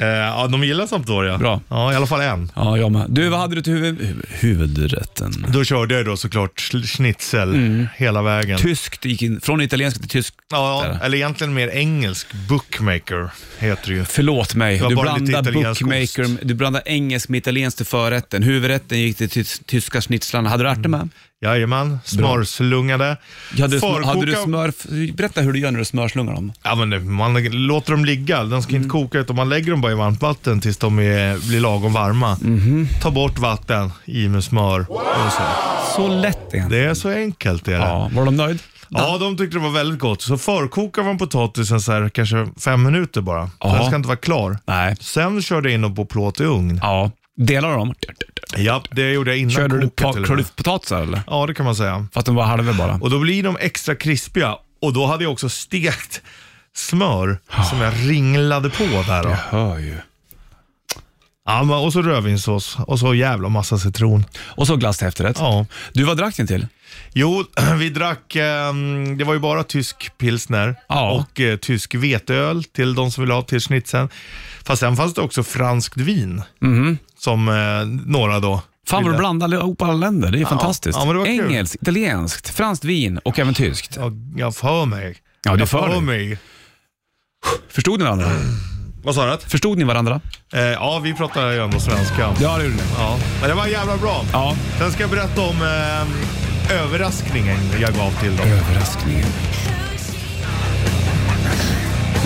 [0.00, 1.38] Eh, ja, de gillar Sampdoria.
[1.38, 1.60] Bra.
[1.68, 2.52] Ja, i alla fall en.
[2.56, 3.06] Ja, jag med.
[3.08, 5.46] Du, vad hade du till huvud, hu- huvudrätten?
[5.48, 7.86] Då körde jag då såklart schl- schnitzel Mm.
[7.96, 8.58] hela vägen.
[8.58, 10.34] Tyskt, gick in, från italienska till tysk.
[10.50, 11.06] Ja, där.
[11.06, 12.26] eller egentligen mer engelsk.
[12.48, 14.04] Bookmaker heter det ju.
[14.04, 17.86] Förlåt mig, var du bara lite blandar italiensk bookmaker, du blandar engelsk med italienskt till
[17.86, 18.42] förrätten.
[18.42, 20.48] Huvudrätten gick till tys- tyska schnitzlarna.
[20.50, 21.08] Hade du ärtor med?
[21.42, 23.16] Jajamän, smörslungade.
[23.60, 26.52] Hade du, hade du smör, berätta hur du gör när du smörslungar dem.
[26.62, 28.44] Ja, men man låter dem ligga.
[28.44, 28.90] De ska inte Mm.
[28.90, 32.36] koka utan man lägger dem bara i varmt vatten tills de är, blir lagom varma.
[32.40, 32.88] Mhm.
[33.02, 35.42] Ta bort vatten, i med smör och så.
[35.96, 37.78] Så lätt är Det är så enkelt är det.
[37.78, 38.10] Ja.
[38.12, 38.58] Ja, var de nöjd?
[39.20, 40.22] de tyckte det var väldigt gott.
[40.22, 43.50] Så förkokar man potatisen så här, kanske fem minuter bara.
[43.60, 43.74] Ja.
[43.74, 44.58] den ska inte vara klar.
[44.66, 44.96] Nej.
[45.00, 46.78] Sen körde jag in dem på plåt i ugn.
[46.82, 47.10] Ja.
[47.36, 47.94] Delar dem?
[48.56, 50.26] Ja, det gjorde jag innan Körde du pa- eller?
[51.26, 52.06] Ja, det kan man säga.
[52.12, 52.94] Fast de var halva bara?
[52.94, 54.56] Och då blir de extra krispiga.
[54.82, 56.22] Och då hade jag också stekt
[56.76, 57.38] smör
[57.70, 59.22] som jag ringlade på där.
[59.22, 59.28] Då.
[59.28, 59.96] hör ju.
[61.50, 64.24] Ja, men, och så rödvinssås och så jävla massa citron.
[64.38, 65.36] Och så glass till efterrätt.
[65.38, 65.66] Ja.
[65.92, 66.66] Du, vad drack ni till?
[67.12, 67.44] Jo,
[67.78, 71.10] vi drack, ehm, det var ju bara tysk pilsner Ja.
[71.10, 74.08] och eh, tysk veteöl till de som vill ha till schnitzeln.
[74.64, 76.42] Fast sen fanns det också franskt vin
[77.18, 77.54] som eh,
[78.10, 78.50] några då.
[78.52, 78.60] Mhm.
[78.86, 79.18] Fan vad du ville.
[79.18, 80.30] blandar ihop alla länder.
[80.32, 80.98] Det är fantastiskt.
[80.98, 81.40] Ja, men det var kul.
[81.46, 83.96] Engelskt, italienskt, franskt vin och även tyskt.
[83.96, 85.16] Ja, jag för mig.
[85.44, 86.00] Ja, du jag för dig.
[86.00, 86.38] mig.
[87.68, 88.30] Förstod ni varandra?
[89.02, 89.38] Vad sa du?
[89.38, 90.20] Förstod ni varandra?
[90.52, 92.34] Eh, ja, vi pratar ju ändå svenska.
[92.40, 92.82] Ja, det gjorde ni.
[92.98, 94.22] Ja, men det var jävla bra.
[94.32, 94.56] Ja.
[94.78, 98.46] Sen ska jag berätta om eh, överraskningen jag gav till dem.
[98.46, 99.26] Överraskningen.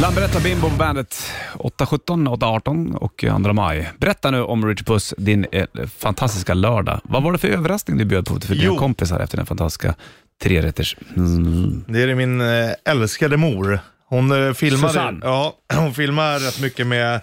[0.01, 1.17] Lambretta Bimbo på bandet
[1.55, 3.91] 8.17, 8.18 och 2 maj.
[3.99, 5.67] Berätta nu om Richard Puss, din eh,
[5.99, 7.01] fantastiska lördag.
[7.05, 8.77] Vad var det för överraskning du bjöd på för dina Jo.
[8.77, 9.95] kompisar efter den fantastiska
[10.43, 10.97] trerätters...
[11.17, 11.85] Mm.
[11.89, 13.81] Det är min eh, älskade mor.
[14.09, 15.21] Hon eh, filmade, Susanne.
[15.23, 17.21] ja, hon filmade rätt mycket med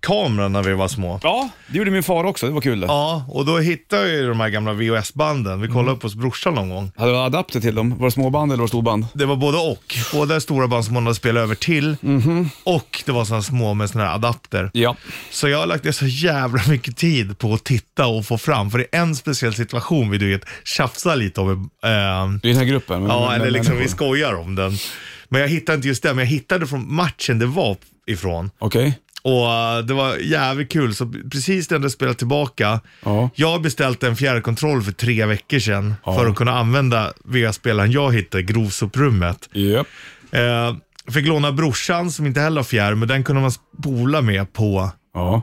[0.00, 1.20] kameran när vi var små.
[1.22, 2.46] Ja, det gjorde min far också.
[2.46, 2.86] Det var kul det.
[2.86, 5.60] Ja, och då hittade jag ju de här gamla VHS-banden.
[5.60, 6.92] Vi kollade upp hos brorsan någon gång.
[6.96, 7.98] Hade du adapter till dem?
[7.98, 9.06] Var det småband eller var det storband?
[9.14, 9.94] Det var både och.
[10.12, 11.96] Både stora band som hon hade spelat över till
[12.64, 14.70] och det var sådana små med sådana här adapter.
[14.74, 14.96] Ja.
[15.30, 18.70] Så jag har lagt ner så jävla mycket tid på att titta och få fram.
[18.70, 21.70] För det är en speciell situation vi du vet, tjafsar lite om.
[21.84, 23.02] Eh, I den här gruppen?
[23.02, 23.96] med- Ja, med eller liksom vi människor.
[23.96, 24.72] skojar om den.
[25.34, 28.50] Men jag hittade inte just det, men jag hittade från matchen det var ifrån.
[28.58, 28.98] Okej.
[29.22, 33.30] Och eh, det var jävligt kul, så precis när det spelade tillbaka, Ja.
[33.34, 36.14] jag har beställt en fjärrkontroll för tre veckor sedan Ja.
[36.18, 39.48] för att kunna använda VA-spelaren jag hittade, grovsoprummet.
[39.52, 39.86] Japp.
[40.30, 40.74] Eh,
[41.12, 44.90] fick låna brorsan som inte heller har fjärr, men den kunde man spola med på
[45.14, 45.42] Ja.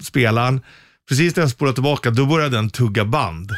[0.00, 0.60] spelaren.
[1.08, 3.50] Precis när jag spolade tillbaka, då började den tugga band.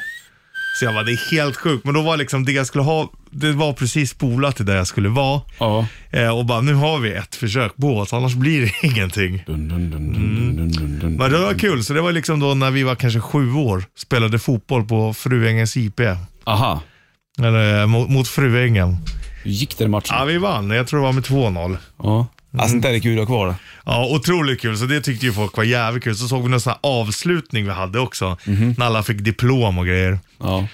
[0.78, 1.84] Så jag bara, det är helt sjukt.
[1.84, 4.86] Men då var liksom det jag skulle ha, det var precis spolat till där jag
[4.86, 5.40] skulle vara.
[5.58, 5.86] Ja.
[6.10, 9.42] Eh, och bara, nu har vi ett försök på oss, annars blir det ingenting.
[9.46, 11.16] Dun, dun, dun, dun.
[11.16, 13.84] Men det var kul, så det var liksom då när vi var kanske sju år,
[13.96, 16.00] spelade fotboll på Fruängens IP.
[16.44, 16.80] Aha.
[17.38, 18.96] Eller eh, mot, mot Fruängen.
[19.44, 20.16] Hur gick det i matchen?
[20.18, 20.70] Ja, vi vann.
[20.70, 21.76] Jag tror det var med 2-0.
[22.02, 22.26] Ja.
[22.52, 23.54] Alltså, sånt där är kul att ha kvar.
[23.86, 24.78] Ja, otroligt kul.
[24.78, 26.16] Så det tyckte ju folk var jävligt kul.
[26.16, 28.36] Så såg vi någon sån här avslutning vi hade också.
[28.78, 30.18] När alla fick diplom och grejer.
[30.40, 30.66] Ja.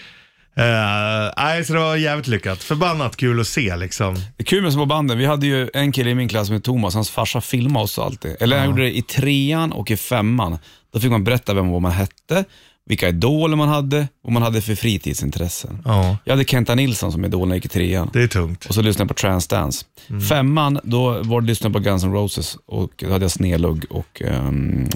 [0.60, 2.62] Eh, nej, så det var jävligt lyckat.
[2.62, 4.14] Förbannat kul att se liksom.
[4.14, 5.18] Det är kul med små banden.
[5.18, 7.98] Vi hade ju en kille i min klass som hette Thomas, hans farsa filmade oss
[7.98, 8.36] alltid.
[8.40, 10.58] Eller han gjorde det i trean och i femman.
[10.92, 12.44] Då fick man berätta vem vad man hette,
[12.86, 15.82] vilka idoler man hade och man hade för fritidsintressen.
[15.84, 18.10] Ja, Jag hade Kenta Nilsson som idol när jag gick i trean.
[18.12, 18.66] det är tungt.
[18.66, 19.84] Och så lyssnade jag på Transdance.
[20.28, 24.22] Femman, då var det lyssna på Guns N' Roses och då hade jag snedlugg och
[24.24, 24.88] um,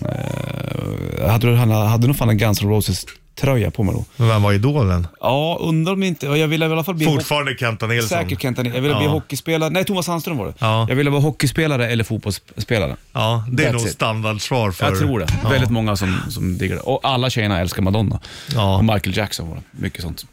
[1.20, 4.04] uh, hade, hade nog fan en Guns N' Roses tröja på mig då.
[4.16, 5.06] Men vem var idolen?
[5.20, 8.08] Ja, undrar om inte, jag ville i alla fall bli Fortfarande Kenta Nilsson.
[8.08, 8.76] Säkert Kenta Nilsson.
[8.76, 9.10] Jag ville bli Ja.
[9.10, 10.54] hockeyspelare, nej Thomas Sandström var det.
[10.58, 10.86] Ja.
[10.88, 12.96] Jag ville vara hockeyspelare eller fotbollsspelare.
[13.12, 13.92] Ja, det är That's nog it.
[13.92, 14.86] standardsvar för...
[14.86, 15.26] Jag tror det.
[15.42, 15.48] Ja.
[15.48, 16.82] Väldigt många som, som diggar det.
[16.82, 18.20] Och alla tjejerna älskar Madonna.
[18.54, 18.76] Ja.
[18.76, 19.62] Och Michael Jackson var det.
[19.82, 20.26] Mycket sånt.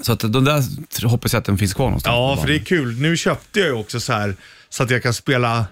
[0.00, 0.62] Så att de där
[1.08, 2.14] hoppas jag att den finns kvar någonstans.
[2.14, 3.00] Ja, för det är kul.
[3.00, 4.34] Nu köpte jag ju också så här
[4.68, 5.64] så att jag kan spela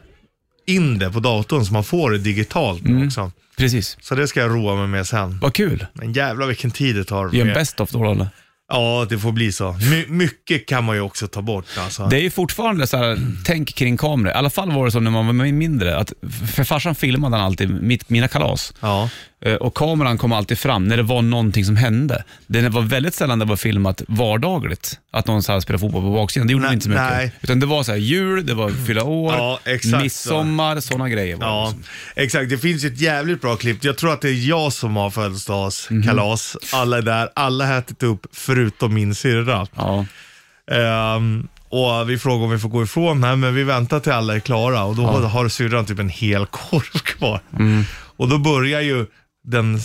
[0.67, 3.33] in det på datorn så man får det digitalt nu också.
[3.59, 3.97] Precis.
[4.01, 5.39] Så det ska jag roa mig med sen.
[5.43, 5.87] Vad kul.
[5.93, 7.25] Men jävlar vilken tid det tar.
[7.33, 8.29] Gör en med- best of då eller?
[8.73, 9.73] Ja, det får bli så.
[9.91, 12.07] My mycket kan man ju också ta bort alltså.
[12.07, 14.29] Det är ju fortfarande så här, tänk kring kameror.
[14.29, 16.13] I alla fall var det så när man var mindre, att
[16.55, 18.75] för farsan filmade han alltid mitt, mina kalas.
[18.81, 19.11] Ja.
[19.41, 22.25] Eh, Och kameran kom alltid fram när det var någonting som hände.
[22.47, 26.13] Det var väldigt sällan det var filmat vardagligt, att någon så här spelade fotboll på
[26.13, 26.47] baksidan.
[26.47, 27.05] Det gjorde Nej, inte så mycket.
[27.11, 27.33] nej.
[27.41, 31.37] Utan det var så här jul, det var fylla år, Ja, exakt midsommar, sådana grejer.
[31.37, 31.83] Var det Ja, liksom.
[32.17, 32.51] exakt.
[32.51, 33.85] Det finns ett jävligt bra klipp.
[33.85, 36.57] Jag tror att det är jag som har födelsedagskalas.
[36.73, 37.29] Alla är där.
[37.35, 39.67] Alla har ätit upp förutom min syrra.
[39.77, 40.05] ja.
[40.71, 43.21] Ehm, och vi frågar om vi får gå ifrån.
[43.21, 46.47] Nej, men vi väntar till alla är klara och då har syrran typ en hel
[46.47, 47.41] korv kvar.
[48.17, 49.07] Och då börjar ju
[49.51, 49.81] den,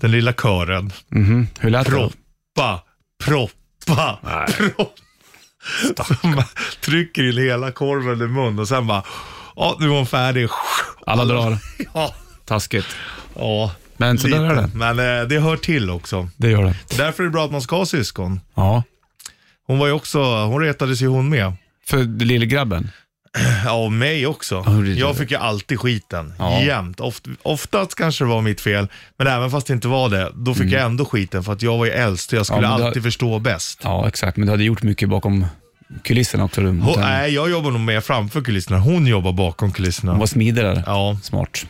[0.00, 0.92] den lilla kören.
[1.08, 1.46] Mhm.
[1.60, 1.92] Hur lät det?
[1.92, 2.10] då?
[2.54, 2.82] Proppa,
[3.24, 4.18] proppa,
[5.96, 6.44] proppa.
[6.80, 9.02] Trycker in hela korven i mun och sen bara,
[9.56, 10.48] ja nu är hon färdig.
[11.06, 11.58] Alla drar.
[11.94, 12.14] Ja,
[12.44, 12.86] Taskigt.
[13.34, 13.72] ja.
[13.96, 14.70] Men så där är det.
[14.74, 16.28] Men eh, det hör till också.
[16.36, 16.76] Det gör det.
[16.96, 18.40] Därför är det bra att man ska ha syskon.
[18.54, 18.82] Ja.
[19.66, 21.52] Hon var ju också, hon retades ju hon med.
[21.86, 22.90] För lillgrabben.
[23.64, 24.62] Ja, och mig också.
[24.66, 26.34] Ja, det är jag fick ju alltid skiten.
[26.38, 26.60] Ja.
[26.62, 27.00] Jämt.
[27.00, 30.54] Oft, oftast kanske det var mitt fel, men även fast det inte var det, då
[30.54, 32.80] fick jag ändå skiten för att jag var ju äldst och jag skulle Mm.
[32.80, 33.80] det- alltid förstå bäst.
[33.82, 34.36] Ja, exakt.
[34.36, 35.46] Men du hade gjort mycket bakom
[36.02, 36.60] kulisserna också.
[36.60, 38.78] Du, Hon, nej, jag jobbar nog mer framför kulisserna.
[38.78, 40.12] Hon jobbar bakom kulisserna.
[40.12, 40.82] Hon var smidig där.
[40.86, 41.16] Ja.
[41.22, 41.66] Smart.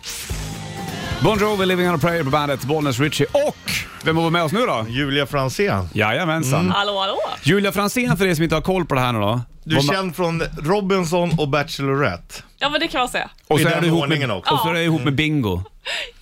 [1.20, 3.56] Bon Jovi, Living on a prayer på bandet, Bollnäs Richie och
[4.04, 4.86] vem var med oss nu då?
[4.88, 5.88] Julia Franzén.
[5.92, 6.70] Jajamensan.
[6.70, 7.16] Hallå, hallå?
[7.42, 9.40] Julia Franzén för er som inte har koll på det här nu då.
[9.66, 12.34] Du är känd från Robinson och Bachelorette.
[12.58, 13.30] Ja, men det kan man säga.
[13.48, 14.54] och i så är den du ihop ordningen med, också.
[14.54, 15.62] Och så är du ihop med Bingo.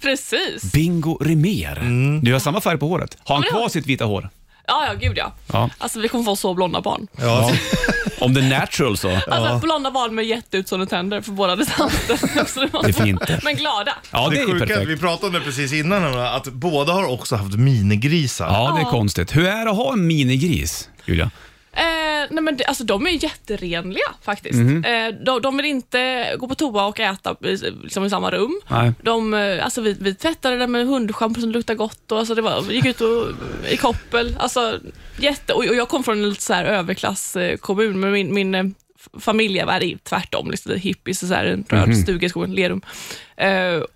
[0.02, 0.72] Precis.
[0.72, 2.20] Bingo Rimér.
[2.22, 3.16] Du har samma färg på håret.
[3.24, 4.28] Har han men det har- kvar sitt vita hår?
[4.66, 5.32] Ja, ja, gud ja.
[5.52, 5.70] Ja.
[5.78, 7.06] Alltså, vi kommer få så blonda barn.
[7.16, 7.52] Ja.
[8.20, 9.10] Om det är natural så.
[9.28, 12.16] Alltså, blonda barn med jätteutstående tänder för båda distanser.
[12.46, 13.20] Så Det är fint.
[13.42, 13.94] Men glada.
[14.10, 14.88] Ja, det är ju sjuka, perfekt.
[14.88, 18.46] vi pratade om det precis innan, att båda har också haft minigrisar.
[18.46, 18.90] Ja, det är Ja.
[18.90, 19.36] konstigt.
[19.36, 21.30] Hur är det att ha en minigris, Julia?
[21.76, 24.58] Eh, nej men det, alltså, de är jätterenliga faktiskt.
[24.58, 24.84] Mhm.
[24.84, 28.60] Eh, de, de vill inte gå på toa och äta i, liksom, i samma rum.
[28.68, 28.92] Nej.
[29.02, 32.42] De, eh, alltså, vi, vi tvättade det med hundschampo som luktar gott och alltså, det
[32.42, 33.26] var, vi gick ut och,
[33.70, 34.36] i koppel.
[34.38, 34.78] Alltså,
[35.18, 38.74] jätte, och, och jag kom från en lite så här överklasskommun, men min, min
[39.06, 42.02] eh, f- familj är i tvärtom, liksom, lite hippies och så här, en röd Mhm.
[42.02, 42.80] stuga i skogen, Lerum.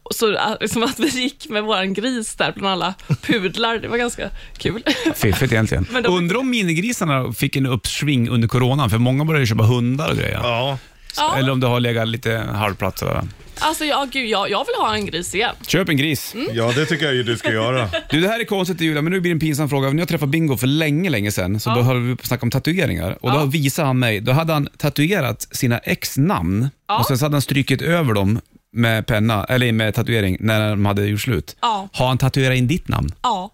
[0.03, 3.88] Och så eh, liksom att vi gick med våran gris där bland alla pudlar, det
[3.88, 4.83] var ganska kul.
[5.14, 5.87] Fiffigt egentligen.
[5.92, 10.11] Men de- Undrar om minigrisarna fick en uppsving under coronan, för många började köpa hundar
[10.11, 10.40] och grejer.
[10.42, 10.79] Ja.
[11.16, 11.37] Ja.
[11.38, 13.23] Eller om det har legat lite halvplatt sådär.
[13.61, 15.55] Alltså, ja, gud, jag, jag vill ha en gris igen.
[15.66, 16.35] Köp en gris.
[16.35, 16.49] Mm.
[16.53, 17.88] ja, det tycker jag ju du ska göra.
[18.11, 19.90] Du, det här är konstigt Julia, men nu blir det en pinsam fråga.
[19.90, 21.75] När jag träffade Bingo för länge, länge sedan så Ja.
[21.75, 23.18] då höll vi på att snacka om tatueringar.
[23.21, 23.44] Och då Ja.
[23.44, 26.99] visade han mig, då hade han tatuerat sina ex-namn Ja.
[26.99, 28.40] och sen så hade han strykit över dem
[28.73, 31.57] med penna, eller med tatuering när de hade gjort slut.
[31.61, 31.88] Ja.
[31.92, 33.14] Har han tatuerat in ditt namn?
[33.23, 33.51] Ja,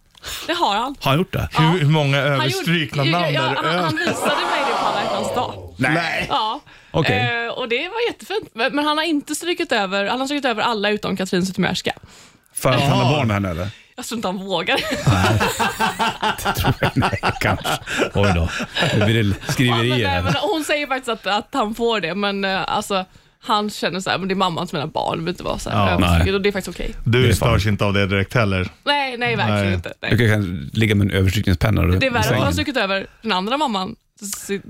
[0.47, 0.95] det har han.
[1.01, 1.49] Har han gjort det?
[1.53, 4.87] Hur, hur många Han, överstrykna gjorde- namn ja, det han, han visade mig det på
[4.87, 5.75] alla hjärtans dag.
[5.77, 6.27] Nej.
[6.29, 6.61] Ja.
[6.95, 7.45] Okej.
[7.47, 8.49] Eh, och det var jättefint.
[8.55, 11.92] Men, men han har inte strykit över, han har strykit över alla utom Katrin Zytomierska.
[12.55, 13.69] För att han har barn med henne eller?
[13.97, 14.81] Jag tror inte han vågar.
[16.95, 17.69] Nej, kanske.
[18.15, 18.49] Oj då.
[18.99, 22.01] Nu blir det Ja, men, skriverier nej, men hon säger faktiskt att, att han får
[22.01, 23.05] det, men eh, alltså
[23.40, 25.42] han känner så här, men det är mamman som är mina barn, det behöver inte
[25.42, 26.35] vara så här Ja, nej.
[26.35, 26.95] och det är faktiskt okej.
[27.05, 28.69] Det Du störs inte av det direkt heller.
[28.85, 29.75] Nej, nej, verkligen Nej.
[29.75, 29.92] inte.
[30.01, 30.29] Du Nej.
[30.29, 33.57] kan ligga med en överstrykningspenna Det är värre att han har strukit över den andra
[33.57, 33.97] mamman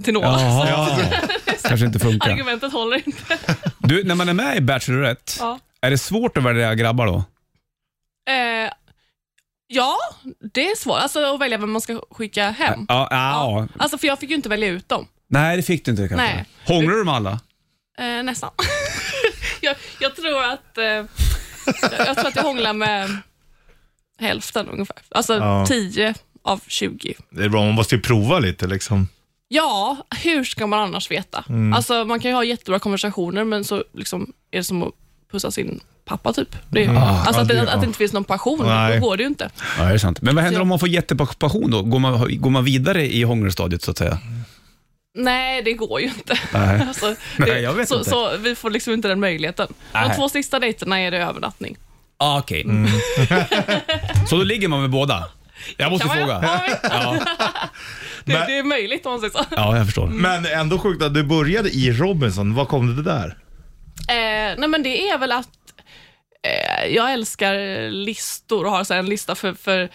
[0.04, 0.68] till- Noah.
[0.68, 0.98] Jaha,
[1.62, 2.30] kanske inte funkar.
[2.30, 3.38] Argumentet håller inte.
[3.78, 5.58] Du, när man är med i Bachelorette, Ja.
[5.80, 7.24] är det svårt att välja grabbar då?
[8.32, 8.70] Eh,
[9.66, 9.96] ja,
[10.52, 10.98] det är svårt.
[10.98, 12.86] Alltså att välja vem man ska skicka hem.
[12.88, 13.68] Ja, ja.
[13.78, 15.06] Alltså för jag fick ju inte välja ut dem.
[15.28, 16.16] Nej, det fick du inte kanske.
[16.26, 16.44] Nej.
[16.66, 17.40] Hånglar du med alla?
[17.98, 18.50] Eh, nästan.
[19.60, 21.06] jag, jag tror att eh, jag,
[22.06, 23.16] jag tror att jag hånglar med
[24.18, 24.96] hälften ungefär.
[25.10, 25.66] Alltså Ja.
[25.68, 27.14] 10 av 20.
[27.30, 29.08] Det är bra, man måste ju prova lite liksom.
[29.48, 31.44] Ja, hur ska man annars veta?
[31.48, 31.72] Mm.
[31.72, 34.92] Alltså man kan ju ha jättebra konversationer men så liksom är det som att
[35.32, 36.56] pussa sin pappa typ.
[36.70, 39.00] Det, Ah, alltså att, det, att det inte finns någon passion, Nej.
[39.00, 39.50] då går det ju inte.
[39.78, 40.22] Ja, det är sant.
[40.22, 41.82] Men vad händer Så- om man får jättepassion då?
[41.82, 44.18] Går man, går man vidare i hångelstadiet så att säga?
[45.18, 46.38] Nej, det går ju inte.
[46.52, 46.80] Nej.
[46.88, 47.06] Alltså,
[47.38, 48.10] Nej, det, jag vet så, inte.
[48.10, 49.68] så vi får liksom inte den möjligheten.
[49.92, 50.08] Nej.
[50.08, 51.76] De två sista dejterna är det övernattning.
[52.16, 52.64] Ah, Okej.
[54.28, 55.24] så då ligger man med båda?
[55.76, 56.42] Jag måste Kan man fråga.
[56.46, 56.60] göra?
[56.82, 57.18] Ja, Ja,
[58.24, 59.44] det, Men- det är möjligt om man säger så.
[59.50, 60.06] ja, jag förstår.
[60.06, 62.54] Men ändå sjukt att du började i Robinson.
[62.54, 63.36] Vad kom det där?
[64.08, 65.48] Eh, nej men det är väl att
[66.42, 69.88] eh, jag älskar listor och har så här en lista för, för eh,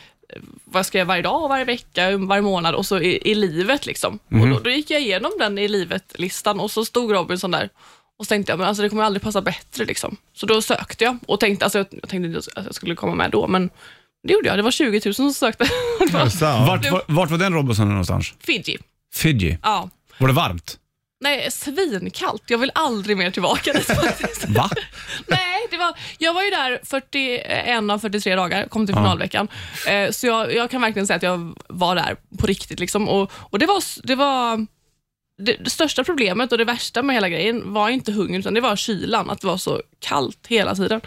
[0.66, 3.86] vad ska jag varje dag, varje vecka, varje månad och så i, i livet.
[3.86, 4.20] liksom.
[4.32, 7.70] Och då, då gick jag igenom den i livet-listan och så stod Robinson där.
[8.20, 9.86] Och så tänkte jag, men alltså det kommer aldrig passa bättre.
[9.86, 10.18] Liksom.
[10.34, 13.16] Så då sökte jag och tänkte, alltså jag, jag tänkte inte att jag skulle komma
[13.16, 13.70] med då, men
[14.28, 14.58] det gjorde jag.
[14.58, 15.64] Det var 20 000 som sökte.
[16.12, 16.68] Var Sant.
[16.68, 18.34] Vart, var, vart var den Robinson någonstans?
[18.40, 18.78] Fiji.
[19.14, 19.58] Fiji?
[19.64, 19.90] Ja.
[20.18, 20.78] Var det varmt?
[21.22, 22.44] Nej, svinkallt.
[22.48, 24.50] Jag vill aldrig mer tillbaka dit faktiskt.
[24.50, 24.70] Va?
[25.28, 29.48] Nej, det var, jag var ju där 41 av 43 dagar, kom till finalveckan.
[29.88, 32.80] Eh, så jag, jag kan verkligen säga att jag var där på riktigt.
[32.80, 33.10] Liksom.
[33.10, 34.66] Och, och det var, det var
[35.40, 38.62] det, det största problemet och det värsta med hela grejen var inte hungern, utan det
[38.62, 39.30] var kylan.
[39.30, 41.02] Att det var så kallt hela tiden.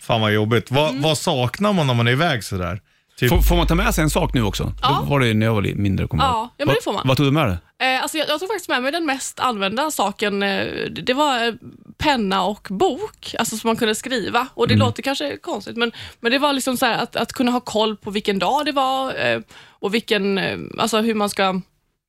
[0.00, 0.70] Fan vad jobbigt.
[0.70, 1.02] Vad, Mm.
[1.02, 2.80] vad saknar man när man är iväg sådär?
[3.18, 4.72] Typ, Får, får man ta med sig en sak nu också?
[4.82, 4.98] Ja.
[5.04, 6.92] Då var det när jag var lite mindre, kommer jag Ja, ja, men det får
[6.92, 7.08] man.
[7.08, 7.56] Vad tog du med dig?
[7.94, 10.42] Eh, alltså jag, jag tog faktiskt med mig den mest använda saken.
[10.42, 11.54] Eh, det, det var eh,
[11.98, 14.46] penna och bok, alltså som man kunde skriva.
[14.54, 17.50] Och Det låter kanske konstigt, men, men det var liksom så här att, att kunna
[17.50, 21.60] ha koll på vilken dag det var eh, och vilken, eh, alltså hur man ska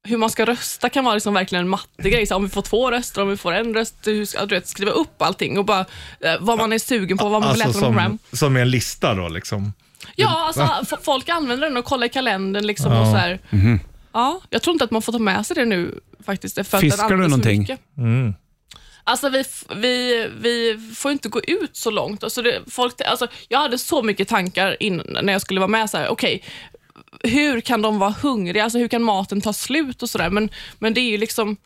[0.07, 2.25] hur man ska rösta kan vara liksom verkligen en mattegrej.
[2.25, 4.67] Så om vi får två röster, om vi får en röst, hur ska, du vet,
[4.67, 5.85] skriva upp allting och bara
[6.19, 8.17] eh, vad man är sugen på, vad man vill alltså äta på program.
[8.29, 9.73] som, som en lista då liksom.
[10.15, 13.39] Ja, alltså folk använder den och kollar i kalendern liksom och så här.
[14.13, 16.67] Ja, jag tror inte att man får ta med sig det nu faktiskt.
[16.67, 17.59] För Fiskar du någonting?
[17.59, 17.79] mycket.
[19.05, 19.43] Alltså vi,
[19.75, 22.23] vi, vi får inte gå ut så långt.
[22.23, 25.89] Alltså det, folk, alltså jag hade så mycket tankar innan, när jag skulle vara med.
[25.89, 26.43] så här, Okej,
[27.19, 28.63] hur kan de vara hungriga?
[28.63, 30.29] Alltså hur kan maten ta slut och sådär?
[30.29, 30.49] Men,
[30.79, 31.57] men det är ju liksom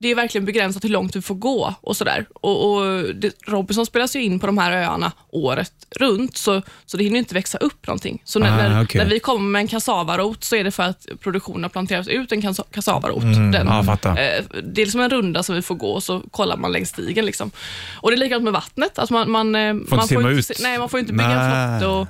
[0.00, 2.26] det är verkligen begränsat hur långt vi får gå och sådär.
[2.34, 6.96] Och, och det, Robinson spelas ju in på de här öarna året runt, så, så
[6.96, 8.22] det hinner inte växa upp någonting.
[8.24, 8.98] Så när, Ah, när, okej.
[9.04, 12.32] när vi kommer med en kassavarot så är det för att produktionen har planterats ut
[12.32, 13.22] en kassa- kassavarot.
[13.22, 13.50] Mm.
[13.52, 16.56] Den, Ja, eh, det är liksom en runda som vi får gå och så kollar
[16.56, 17.26] man längs stigen.
[17.26, 17.50] Liksom.
[17.96, 18.98] Och det är likadant med vattnet.
[18.98, 22.06] Alltså man, man, eh, man simma inte, Nej, man får inte bygga en flotte och,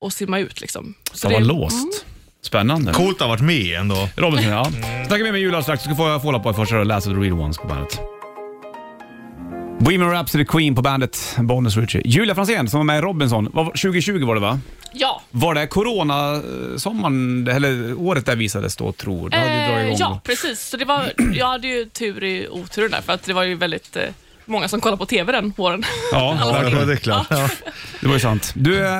[0.00, 0.60] och simma ut.
[0.60, 0.94] Liksom.
[1.12, 2.06] Så var det- låst.
[2.44, 2.92] Spännande.
[2.92, 4.08] Coolt att ha varit med ändå.
[4.16, 4.64] Robinson, ja.
[5.06, 5.82] Snackar med mig Julia strax.
[5.82, 8.00] Du ska få Fall Out Boy först och läsa The Real Ones på bandet.
[9.78, 12.02] Bohemian Rhapsody Queen på bandet, Bonus Richie.
[12.04, 14.60] Julia Franzén som var med i Robinson, Vad var- 2020 var det va?
[14.92, 19.36] Ja, Var det corona-sommaren, eller året där visades då tror du?
[19.36, 20.60] Eh, ja, precis.
[20.60, 23.54] Så det var, jag hade ju tur i oturen där, för att det var ju
[23.54, 24.02] väldigt eh,
[24.44, 25.82] många som kollade på TV den våren.
[26.12, 26.36] Ja,
[26.72, 27.26] Ja, det är klart.
[27.30, 27.48] Ja.
[28.00, 28.52] det var ju sant.
[28.56, 28.90] Du, eh,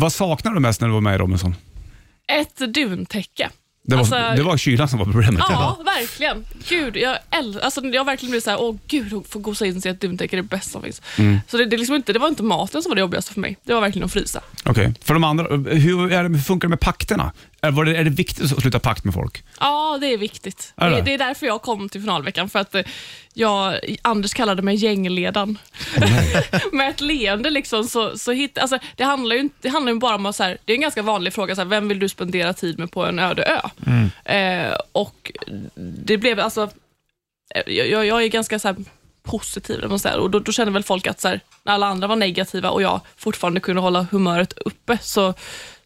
[0.00, 1.54] vad saknar du mest när du var med i Robinson?
[2.40, 3.50] Ett duntäcke.
[3.84, 5.42] Det var, Alltså, det var kylan som var problemet.
[5.48, 6.44] Ja, verkligen.
[6.68, 9.90] Gud, jag, äl- alltså, jag verkligen blivit såhär, åh gud, att få gosa in sig
[9.90, 11.02] i ett duntäcke är det bästa som finns.
[11.18, 11.38] Mm.
[11.48, 13.56] Så det, det, liksom inte, det var inte maten som var det jobbigaste för mig,
[13.64, 14.40] det var verkligen att frysa.
[14.64, 14.94] Okej.
[15.04, 17.32] För de andra, hur, är det, funkar det med pakterna?
[17.64, 19.44] Är, var det, är det viktigt att sluta pakt med folk?
[19.60, 20.72] Ja, det är viktigt.
[20.76, 20.96] Är det?
[20.96, 21.02] det?
[21.02, 22.82] Det är därför jag kom till finalveckan, för att eh,
[23.34, 25.58] jag, Anders kallade mig gängledaren.
[26.72, 30.14] Med ett leende liksom, så, så hit, alltså, det handlar ju det handlar ju bara
[30.14, 32.08] om att, så här, det är en ganska vanlig fråga, så här, vem vill du
[32.08, 33.60] spendera tid med på en öde ö?
[34.32, 35.32] Eh, och
[36.04, 36.70] det blev alltså,
[37.54, 38.76] eh, jag, jag är ganska så här,
[39.22, 42.06] positiv, man säger, och då, då känner väl folk att så här, när alla andra
[42.06, 45.34] var negativa och jag fortfarande kunde hålla humöret uppe, så,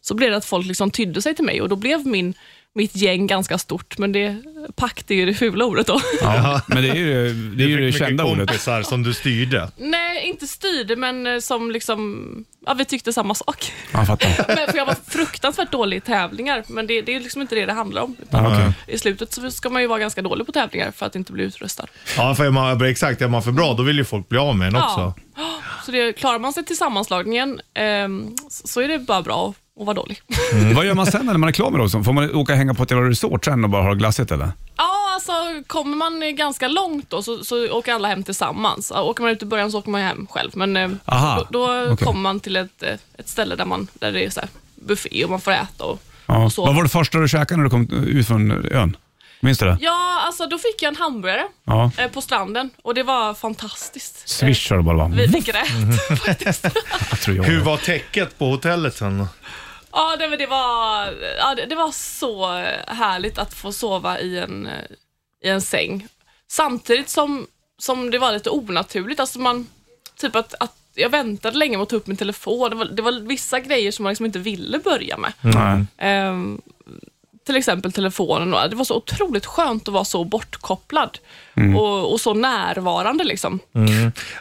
[0.07, 2.33] så blev det att folk liksom tydde sig till mig och då blev min
[2.77, 4.43] mitt gäng ganska stort, men det,
[4.75, 6.01] pakt är ju det fula ordet då.
[6.21, 8.47] Ja, men det är ju det, är ju det kända ordet.
[8.47, 9.71] kompisar som du styrde.
[9.77, 13.73] Nej, inte styrde, men eh, som liksom, ja vi tyckte samma sak.
[13.91, 14.55] Ja, jag fattar.
[14.55, 17.65] Men, för jag var fruktansvärt dålig i tävlingar, men det, det är liksom inte det
[17.65, 18.15] det handlar om.
[18.21, 18.95] Utan Ja, okej.
[18.95, 21.43] I slutet så ska man ju vara ganska dålig på tävlingar för att inte bli
[21.43, 21.87] utröstad.
[22.17, 23.21] Ja, för är man, exakt.
[23.21, 25.13] Är man för bra, då vill ju folk bli av med en också.
[25.35, 25.43] Ja.
[25.85, 27.61] Så det, klarar man sig till sammanslagningen
[28.49, 30.21] så så är det bara bra att vara dålig.
[30.75, 32.03] Vad gör man sen när man är klar med Robinson?
[32.03, 34.51] Får man åka och hänga på ett jävla resort sen och bara ha glassigt eller?
[34.77, 35.31] Ja, alltså
[35.67, 38.91] kommer man ganska långt då så, så åker alla hem tillsammans.
[38.91, 41.91] Åker man ut i början så åker man hem själv, men eh, Aha, då, då
[41.93, 42.05] okej.
[42.05, 45.23] kommer man till ett, eh, ett ställe där, man, där det är så här buffé
[45.23, 45.83] och man får äta.
[45.83, 46.43] Och, Ja.
[46.45, 46.65] och så.
[46.65, 48.97] Vad var det första du käkade när du kom ut från ön?
[49.39, 49.77] Minns du det?
[49.81, 51.91] Ja, alltså då fick jag en hamburgare Ja.
[51.97, 54.29] eh, på stranden och det var fantastiskt.
[54.29, 55.01] Swish det bara.
[55.03, 56.65] Eh, Vi fick rätt faktiskt.
[57.27, 59.27] Hur var täcket på hotellet sen?
[59.97, 61.05] Ja, det, men det, var,
[61.37, 62.47] ja det, det var så
[62.87, 64.69] härligt att få sova i en,
[65.43, 66.07] i en säng.
[66.47, 69.19] Samtidigt som, som det var lite onaturligt.
[69.19, 69.67] Alltså man,
[70.17, 72.69] typ att, att jag väntade länge med att ta upp min telefon.
[72.69, 75.33] Det var, det var vissa grejer som man liksom inte ville börja med.
[75.41, 75.85] Nej.
[75.97, 76.61] Ehm,
[77.47, 78.53] till exempel telefonen.
[78.53, 81.17] och Det var så otroligt skönt att vara så bortkopplad
[81.77, 83.23] och, och så närvarande.
[83.23, 83.59] Liksom.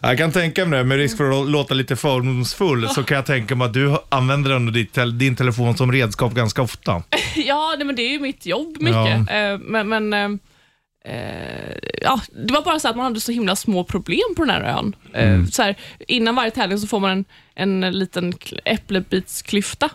[0.03, 3.27] Jag kan tänka mig det, med risk för att låta lite fördomsfull, så kan jag
[3.27, 4.73] tänka mig att du använder ändå
[5.13, 7.03] din telefon som redskap ganska ofta.
[7.37, 9.31] Ja, nej, men det är ju mitt jobb mycket.
[9.31, 10.29] Eh, men men eh,
[11.15, 14.51] eh, ja, det var bara så att man hade så himla små problem på den
[14.51, 14.97] här ön.
[15.13, 15.75] Eh, så här,
[16.09, 19.91] innan varje tävling så får man en, en liten kl- äppelbitsklyfta.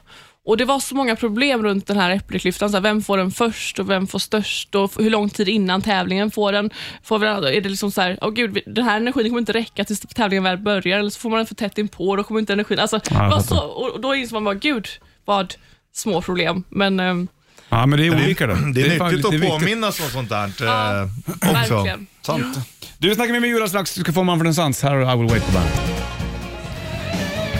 [0.45, 2.69] Och Det var så många problem runt den här äppelklyftan.
[2.69, 5.81] Så här, vem får den först och vem får störst och hur lång tid innan
[5.81, 6.69] tävlingen får den?
[7.03, 9.83] Får vi, är det liksom så här, åh gud, den här energin kommer inte räcka
[9.85, 12.53] tills tävlingen väl börjar, eller så får man den för tätt inpå, då kommer inte
[12.53, 12.79] energin...
[12.79, 13.39] Alltså, fattar.
[13.39, 14.87] så, och då inser man bara, gud
[15.25, 15.53] vad
[15.93, 16.63] små problem.
[16.69, 17.27] Men ehm,
[17.69, 18.53] Ja, men det är olika det.
[18.53, 19.49] Det är, nyttigt det är att viktigt.
[19.49, 21.03] påminnas om sånt där Ja, eh,
[21.35, 21.53] också.
[21.53, 22.07] verkligen.
[22.21, 22.59] Sant.
[22.97, 23.95] Du snackar med mig Julia strax.
[23.95, 24.83] Du ska få Man för Sans.
[24.83, 25.81] Här I Will Wait på bandet.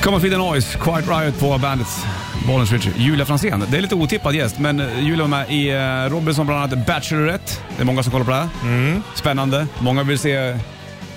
[0.01, 2.05] Kommer Feed the Noise, Quiet Riot på bandets
[2.47, 2.93] Bollens Richard.
[2.97, 3.65] Julia Franzén.
[3.69, 6.87] Det är lite otippad gäst, men eh, Julia var med i eh, Robinson bland annat
[6.87, 7.53] Bachelorette.
[7.75, 9.01] Det är många som kollar på det här.
[9.15, 9.67] Spännande.
[9.79, 10.57] Många vill se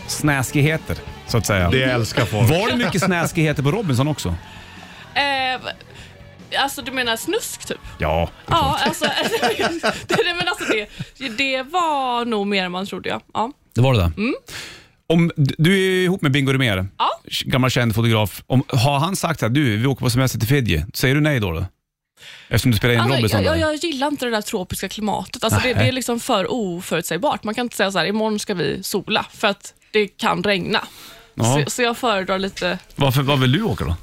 [0.06, 0.96] snäskigheter,
[1.26, 1.70] så att säga.
[1.70, 2.50] Det älskar folk.
[2.50, 4.28] Var det mycket snäskigheter på Robinson också?
[5.14, 5.60] Eh,
[6.62, 7.78] alltså du menar snusk typ?
[7.98, 9.04] Ja, Ja, alltså,
[10.06, 10.64] det, men alltså
[11.18, 13.08] det, det var nog mer än man trodde.
[13.08, 13.20] Ja.
[13.34, 13.52] Ja.
[13.74, 14.12] Det var det där.
[15.06, 17.10] Om, du är ihop med Bingo Rimér, Ja.
[17.44, 18.42] gammal känd fotograf.
[18.46, 21.40] Om, har han sagt att du, vi åker på semester till Fiji, säger du nej
[21.40, 21.52] då?
[21.52, 21.64] då?
[22.48, 23.42] Eftersom du spelar in Alltså, Robinson.
[23.42, 23.60] jag, där.
[23.60, 25.44] jag, jag gillar inte det där tropiska klimatet.
[25.44, 27.44] Alltså, det, det är liksom för oförutsägbart.
[27.44, 30.80] Man kan inte säga så här, imorgon ska vi sola, för att det kan regna.
[31.34, 31.44] Ja.
[31.64, 32.78] Så, så jag föredrar lite...
[32.96, 33.96] Varför, var vill du åka då?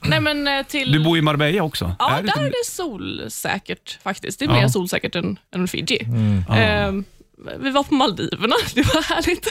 [0.00, 0.92] Nej, men eh, till...
[0.92, 1.94] Du bor i Marbella också?
[1.98, 4.38] Ja, där är det solsäkert faktiskt.
[4.38, 4.54] Det är Ja.
[4.54, 5.98] mer solsäkert än, än Fiji.
[6.04, 6.44] Mm.
[6.50, 7.04] Ehm,
[7.60, 9.48] vi var på Maldiverna, det var härligt.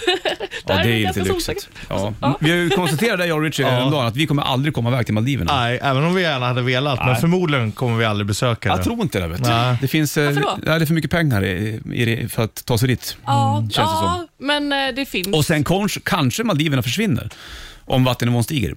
[0.67, 1.69] Ja, det är lite lyxigt.
[1.89, 2.13] Ja.
[2.21, 2.37] Ja.
[2.39, 5.05] Vi har ju konstaterat det, jag och Richie, häromdagen, att vi kommer aldrig komma iväg
[5.05, 5.61] till Maldiverna.
[5.61, 7.21] Nej, även om vi gärna hade velat, men Nej.
[7.21, 8.75] förmodligen kommer vi aldrig besöka det.
[8.75, 9.27] Jag tror inte det.
[9.27, 9.49] Vet du.
[9.49, 9.77] Nej.
[9.81, 10.57] Det finns eh, Varför då?
[10.65, 13.17] ja, det är för mycket pengar i, i, det för att ta sig dit.
[13.25, 15.27] Ja, känns det ja men eh, det finns.
[15.27, 17.29] Och sen kanske, kanske Maldiverna försvinner.
[17.91, 18.75] Om vattennivån stiger.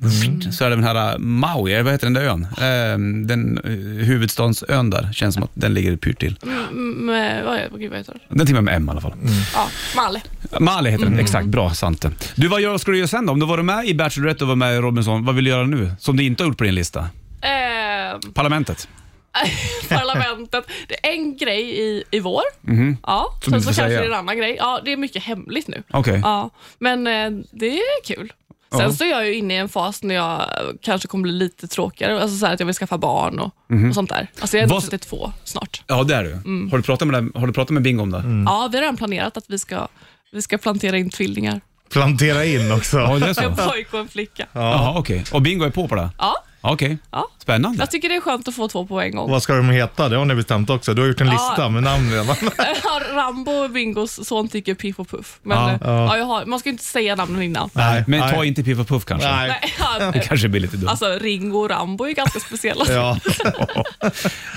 [0.52, 2.42] Så är det den här Maui, eller vad heter den där ön?
[2.42, 3.70] Eh, Den eh,
[4.06, 6.38] huvudstadsön där, känns som att den ligger pyrt till.
[6.42, 8.16] Mm, eh, vad, är, gud, vad heter?
[8.28, 9.14] Den till och med M i alla fall.
[9.54, 10.20] Ja, Malle.
[10.60, 11.46] Mali heter den, exakt.
[11.46, 12.06] Bra, sant.
[12.34, 13.32] Du, vad gör, ska du göra sen då?
[13.32, 15.66] Om du var med i Bachelorette och var med i Robinson, vad vill du göra
[15.66, 15.90] nu?
[15.98, 17.00] Som du inte har gjort på din lista?
[17.00, 18.88] Eh, Parlamentet?
[19.88, 20.64] parlamentet.
[20.88, 22.42] Det är en grej i, i vår.
[22.60, 22.96] Ja, Mhm.
[23.42, 23.88] Som sen så kanske säga.
[23.88, 24.56] det är en annan grej.
[24.58, 25.82] Ja, det är mycket hemligt nu.
[25.90, 26.20] Okej.
[26.22, 28.32] Ja, men eh, det är kul.
[28.76, 28.92] Sen Ja.
[28.92, 30.48] så är jag ju inne i en fas när jag
[30.82, 32.22] kanske kommer bli lite tråkigare.
[32.22, 33.54] Alltså så här att jag vill skaffa barn och,
[33.88, 34.30] och sånt där.
[34.40, 34.68] Alltså jag är.
[34.68, 35.82] Vad- 32 snart.
[35.86, 36.32] Ja, det är du.
[36.70, 38.22] Har, du pratat med, har du pratat med Bingo om det?
[38.46, 39.88] Ja, vi har redan planerat att vi ska,
[40.32, 41.60] vi ska plantera in tvillingar.
[41.90, 42.98] Plantera in också.
[42.98, 43.62] Ja, det är En så.
[43.70, 44.46] pojke och en flicka.
[44.52, 45.24] Jaha, okej.
[45.32, 46.10] Och Bingo är på på det?
[46.18, 46.34] Ja,
[46.72, 46.98] Okej.
[47.10, 47.28] ja.
[47.38, 47.78] Spännande.
[47.78, 49.30] Jag tycker det är skönt att få två på en gång.
[49.30, 50.08] Vad ska de heta?
[50.08, 50.94] Det har ni bestämt också.
[50.94, 51.32] Du har gjort en Ja.
[51.32, 52.36] lista med namn redan.
[52.84, 55.38] Ja, Rambo och Bingos son tycker Piff och Puff.
[55.42, 55.70] Men Ja.
[55.72, 56.16] eh, ja.
[56.16, 57.70] jag har, man ska inte säga namnen innan.
[57.72, 58.48] Nej, men ta nej.
[58.48, 59.28] inte Piff och Puff kanske.
[59.30, 59.48] Nej.
[59.48, 60.88] Nej, ja, Det kanske blir lite dumt.
[60.88, 62.84] alltså Ringo och Rambo är ganska speciella.
[62.88, 63.74] Ja, Ja.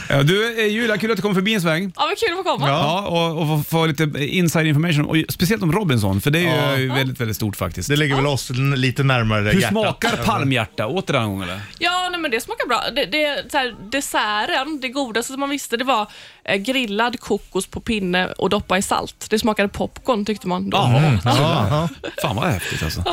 [0.10, 1.82] Ja, du, eh, Julia, kul att du kom förbi en sväng.
[1.84, 2.68] men kul att få komma.
[2.70, 6.78] Ja, och, och få, få lite inside information, och speciellt om Robinson, för det är
[6.78, 6.94] ju Ja.
[6.96, 7.90] väldigt, väldigt stort faktiskt.
[7.90, 9.70] Det ligger väl oss lite närmare Hur hjärtat.
[9.70, 10.88] smakar palmhjärta?
[10.88, 11.62] Åt det den någon eller?
[11.80, 12.84] Ja, nej, men det smakar bra.
[12.96, 16.08] Det, det, så här, desserten, det godaste som man visste, det var
[16.44, 19.26] eh, grillad kokos på pinne och doppa i salt.
[19.30, 20.78] Det smakade popcorn tyckte man då.
[20.78, 21.90] Jaha, Ja,
[22.22, 23.04] fan vad häftigt alltså.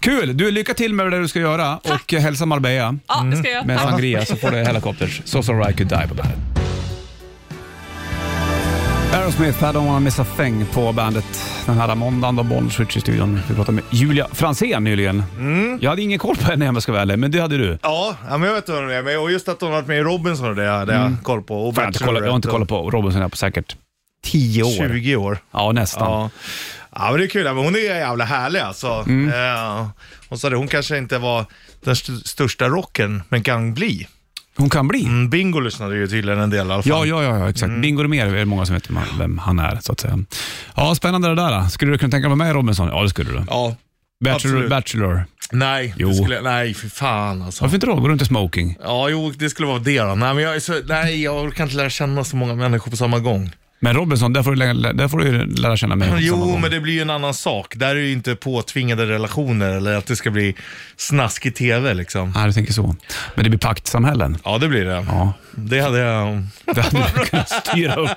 [0.00, 0.36] Kul!
[0.36, 3.66] Du, lycka till med det du ska göra och hälsa Marbella Ja, det ska jag
[3.66, 3.90] med Tack.
[3.90, 5.22] sangria så får du helikopters.
[5.24, 6.51] So sorry I could die på bandet.
[9.12, 11.24] Aerosmith, I don't wanna miss a thing på bandet
[11.66, 13.40] den här måndagen då Switch i studion.
[13.48, 15.22] Vi pratade med Julia Franzén nyligen.
[15.80, 17.78] Jag hade ingen koll på henne om jag ska vara ärlig, men det hade du.
[17.82, 19.18] Ja, ja, men jag vet hon är.
[19.20, 21.68] Och just att hon har varit med i Robinson och det hade jag koll på.
[21.68, 23.76] Och Fan, jag, inte kollat, jag har inte kollat på Robinson på säkert
[24.24, 24.88] 10 år.
[24.88, 25.38] 20 år.
[25.50, 26.10] Ja, nästan.
[26.10, 26.30] Ja.
[26.94, 27.44] ja, men det är kul.
[27.44, 29.04] Men hon är jävla härlig alltså.
[29.08, 29.28] Mm.
[29.28, 29.86] Eh,
[30.28, 31.44] hon sa det, hon kanske inte var
[31.84, 34.08] den st- största rocken, men kan bli.
[34.56, 35.04] Hon kan bli.
[35.04, 36.90] Mm, Bingo lyssnade ju tydligen en del i alla fall.
[36.90, 37.72] Ja, ja, ja, ja exakt.
[37.82, 40.18] Bingo mer är det många som vet vem han- är, så att säga.
[40.76, 41.68] Ja, spännande det där.
[41.68, 42.88] Skulle du kunna tänka dig med mig Robinson?
[42.88, 43.44] Ja, det skulle du.
[43.48, 43.76] Ja.
[44.24, 44.70] Bachelor, absolut.
[44.70, 45.24] Bachelor.
[45.52, 46.14] Nej, Jo.
[46.14, 47.64] skulle, nej för fan alltså.
[47.64, 47.94] Varför inte då?
[47.94, 48.76] Går du inte smoking?
[48.82, 50.14] Ja, jo, det skulle vara det då.
[50.14, 53.18] Nej, men jag, så, nej, jag orkar inte lära känna så många människor på samma
[53.18, 53.50] gång.
[53.84, 56.08] Men Robinson, där får du, lära, där får du lära känna mig.
[56.18, 57.74] Jo, men det blir ju en annan sak.
[57.76, 60.54] Där är det ju inte påtvingade relationer eller att det ska bli
[60.96, 62.32] snaskig TV liksom.
[62.34, 62.96] Ja, du tänker så.
[63.34, 64.38] Men det blir paktsamhällen.
[64.44, 65.04] Ja, det blir det.
[65.08, 66.42] Ja, Det hade jag...
[66.74, 68.10] det hade du kunnat styra upp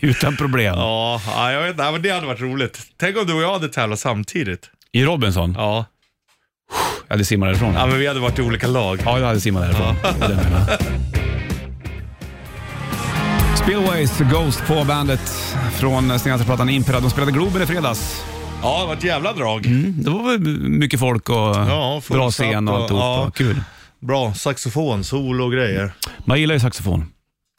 [0.00, 0.74] utan problem.
[0.74, 1.90] Ja, ja, jag vet inte.
[1.90, 2.80] men det hade varit roligt.
[3.00, 4.70] Tänk om du och jag hade tävlat samtidigt.
[4.92, 5.54] I Robinson?
[5.58, 5.84] Ja.
[7.08, 7.74] hade simmat därifrån.
[7.74, 9.00] Ja, men vi hade varit i olika lag.
[9.04, 9.96] Ja, jag hade simmat därifrån.
[10.02, 11.23] Det
[13.64, 15.20] Spillways Ghost på bandet
[15.74, 17.00] från senaste plattan Impera.
[17.00, 18.22] De spelade Globen i fredags.
[18.62, 19.62] Ja, det var ett jävla drag.
[19.94, 23.04] Det var väl mycket folk och Ja, bra scen och alltihopa.
[23.04, 23.30] ja.
[23.34, 23.60] Kul.
[24.00, 25.92] Bra saxofon, solo och grejer.
[26.24, 27.06] Man gillar ju saxofon.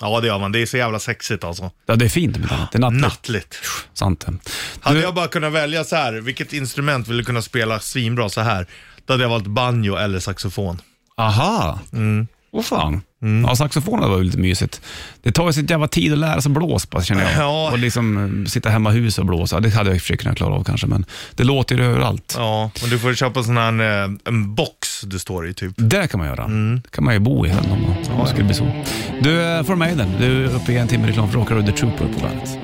[0.02, 0.52] Ja, det gör man.
[0.52, 1.72] Det är så jävla sexigt alltså.
[1.86, 2.72] Ja, det är fint med annat.
[2.72, 3.02] Det är nattligt.
[3.04, 3.58] Nattligt.
[3.94, 4.34] Sant det.
[4.80, 8.30] Hade Du- jag bara kunnat välja så här, vilket instrument vill du kunna spela svinbra
[8.30, 8.66] så här?
[9.06, 10.82] Då hade jag valt banjo eller saxofon.
[11.18, 11.80] Aha.
[11.94, 12.28] Mm.
[12.52, 13.02] Åh fan.
[13.48, 14.82] Ja, saxofonen var ju lite mysigt.
[15.22, 17.44] Det tar ju sitt jävla tid att lära sig blås bara, känner jag.
[17.44, 17.72] Ja.
[17.72, 19.60] Och liksom eh, sitta hemma i huset och blåsa.
[19.60, 21.84] Det hade jag i och för sig kunnat klara av kanske, men det låter ju
[21.84, 22.36] överallt.
[22.38, 25.74] Ja, men du får köpa sån här, eh, en box du står i typ.
[25.76, 26.44] Det kan man göra.
[26.44, 26.82] Mm.
[26.84, 28.84] Det kan man ju bo i om man, om det skulle bli så.
[29.22, 30.10] Du, eh, för Maiden.
[30.20, 32.58] Du är uppe i en timme reklam för Rockar och The Trooper på bandet.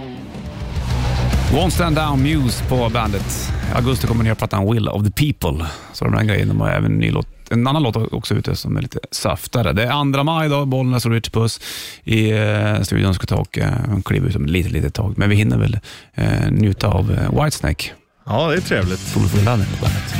[1.51, 3.53] Won't Stand Down Muse på bandet.
[3.71, 5.65] I augusti kommer nya plattan Will of the People.
[5.93, 6.47] Så de här grejen.
[6.47, 9.73] De har även en, ny låt, en annan låt också ute som är lite saftare.
[9.73, 11.59] Det är andra maj då, Bollnäs och Rich Puss
[12.03, 15.13] i eh, studion ska ta och eh, kliva ut om ett litet, litet tag.
[15.17, 15.79] Men vi hinner väl
[16.13, 17.91] eh, njuta av eh, Whitesnake.
[18.25, 18.99] Ja, det är trevligt.
[18.99, 20.15] Full laddning på bandet.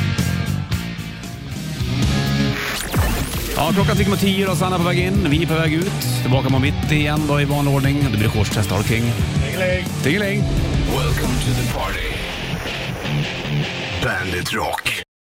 [3.56, 5.26] Ja, klockan tickar mot tio och Sanna är på väg in.
[5.30, 6.22] Vi är på väg ut.
[6.22, 8.06] Tillbaka på mitt igen då i vanlig ordning.
[8.12, 9.12] Det blir shortstest King.
[10.02, 10.42] Tingeling!
[10.96, 12.12] Welcome to the party.
[14.02, 15.02] Bandit Rock.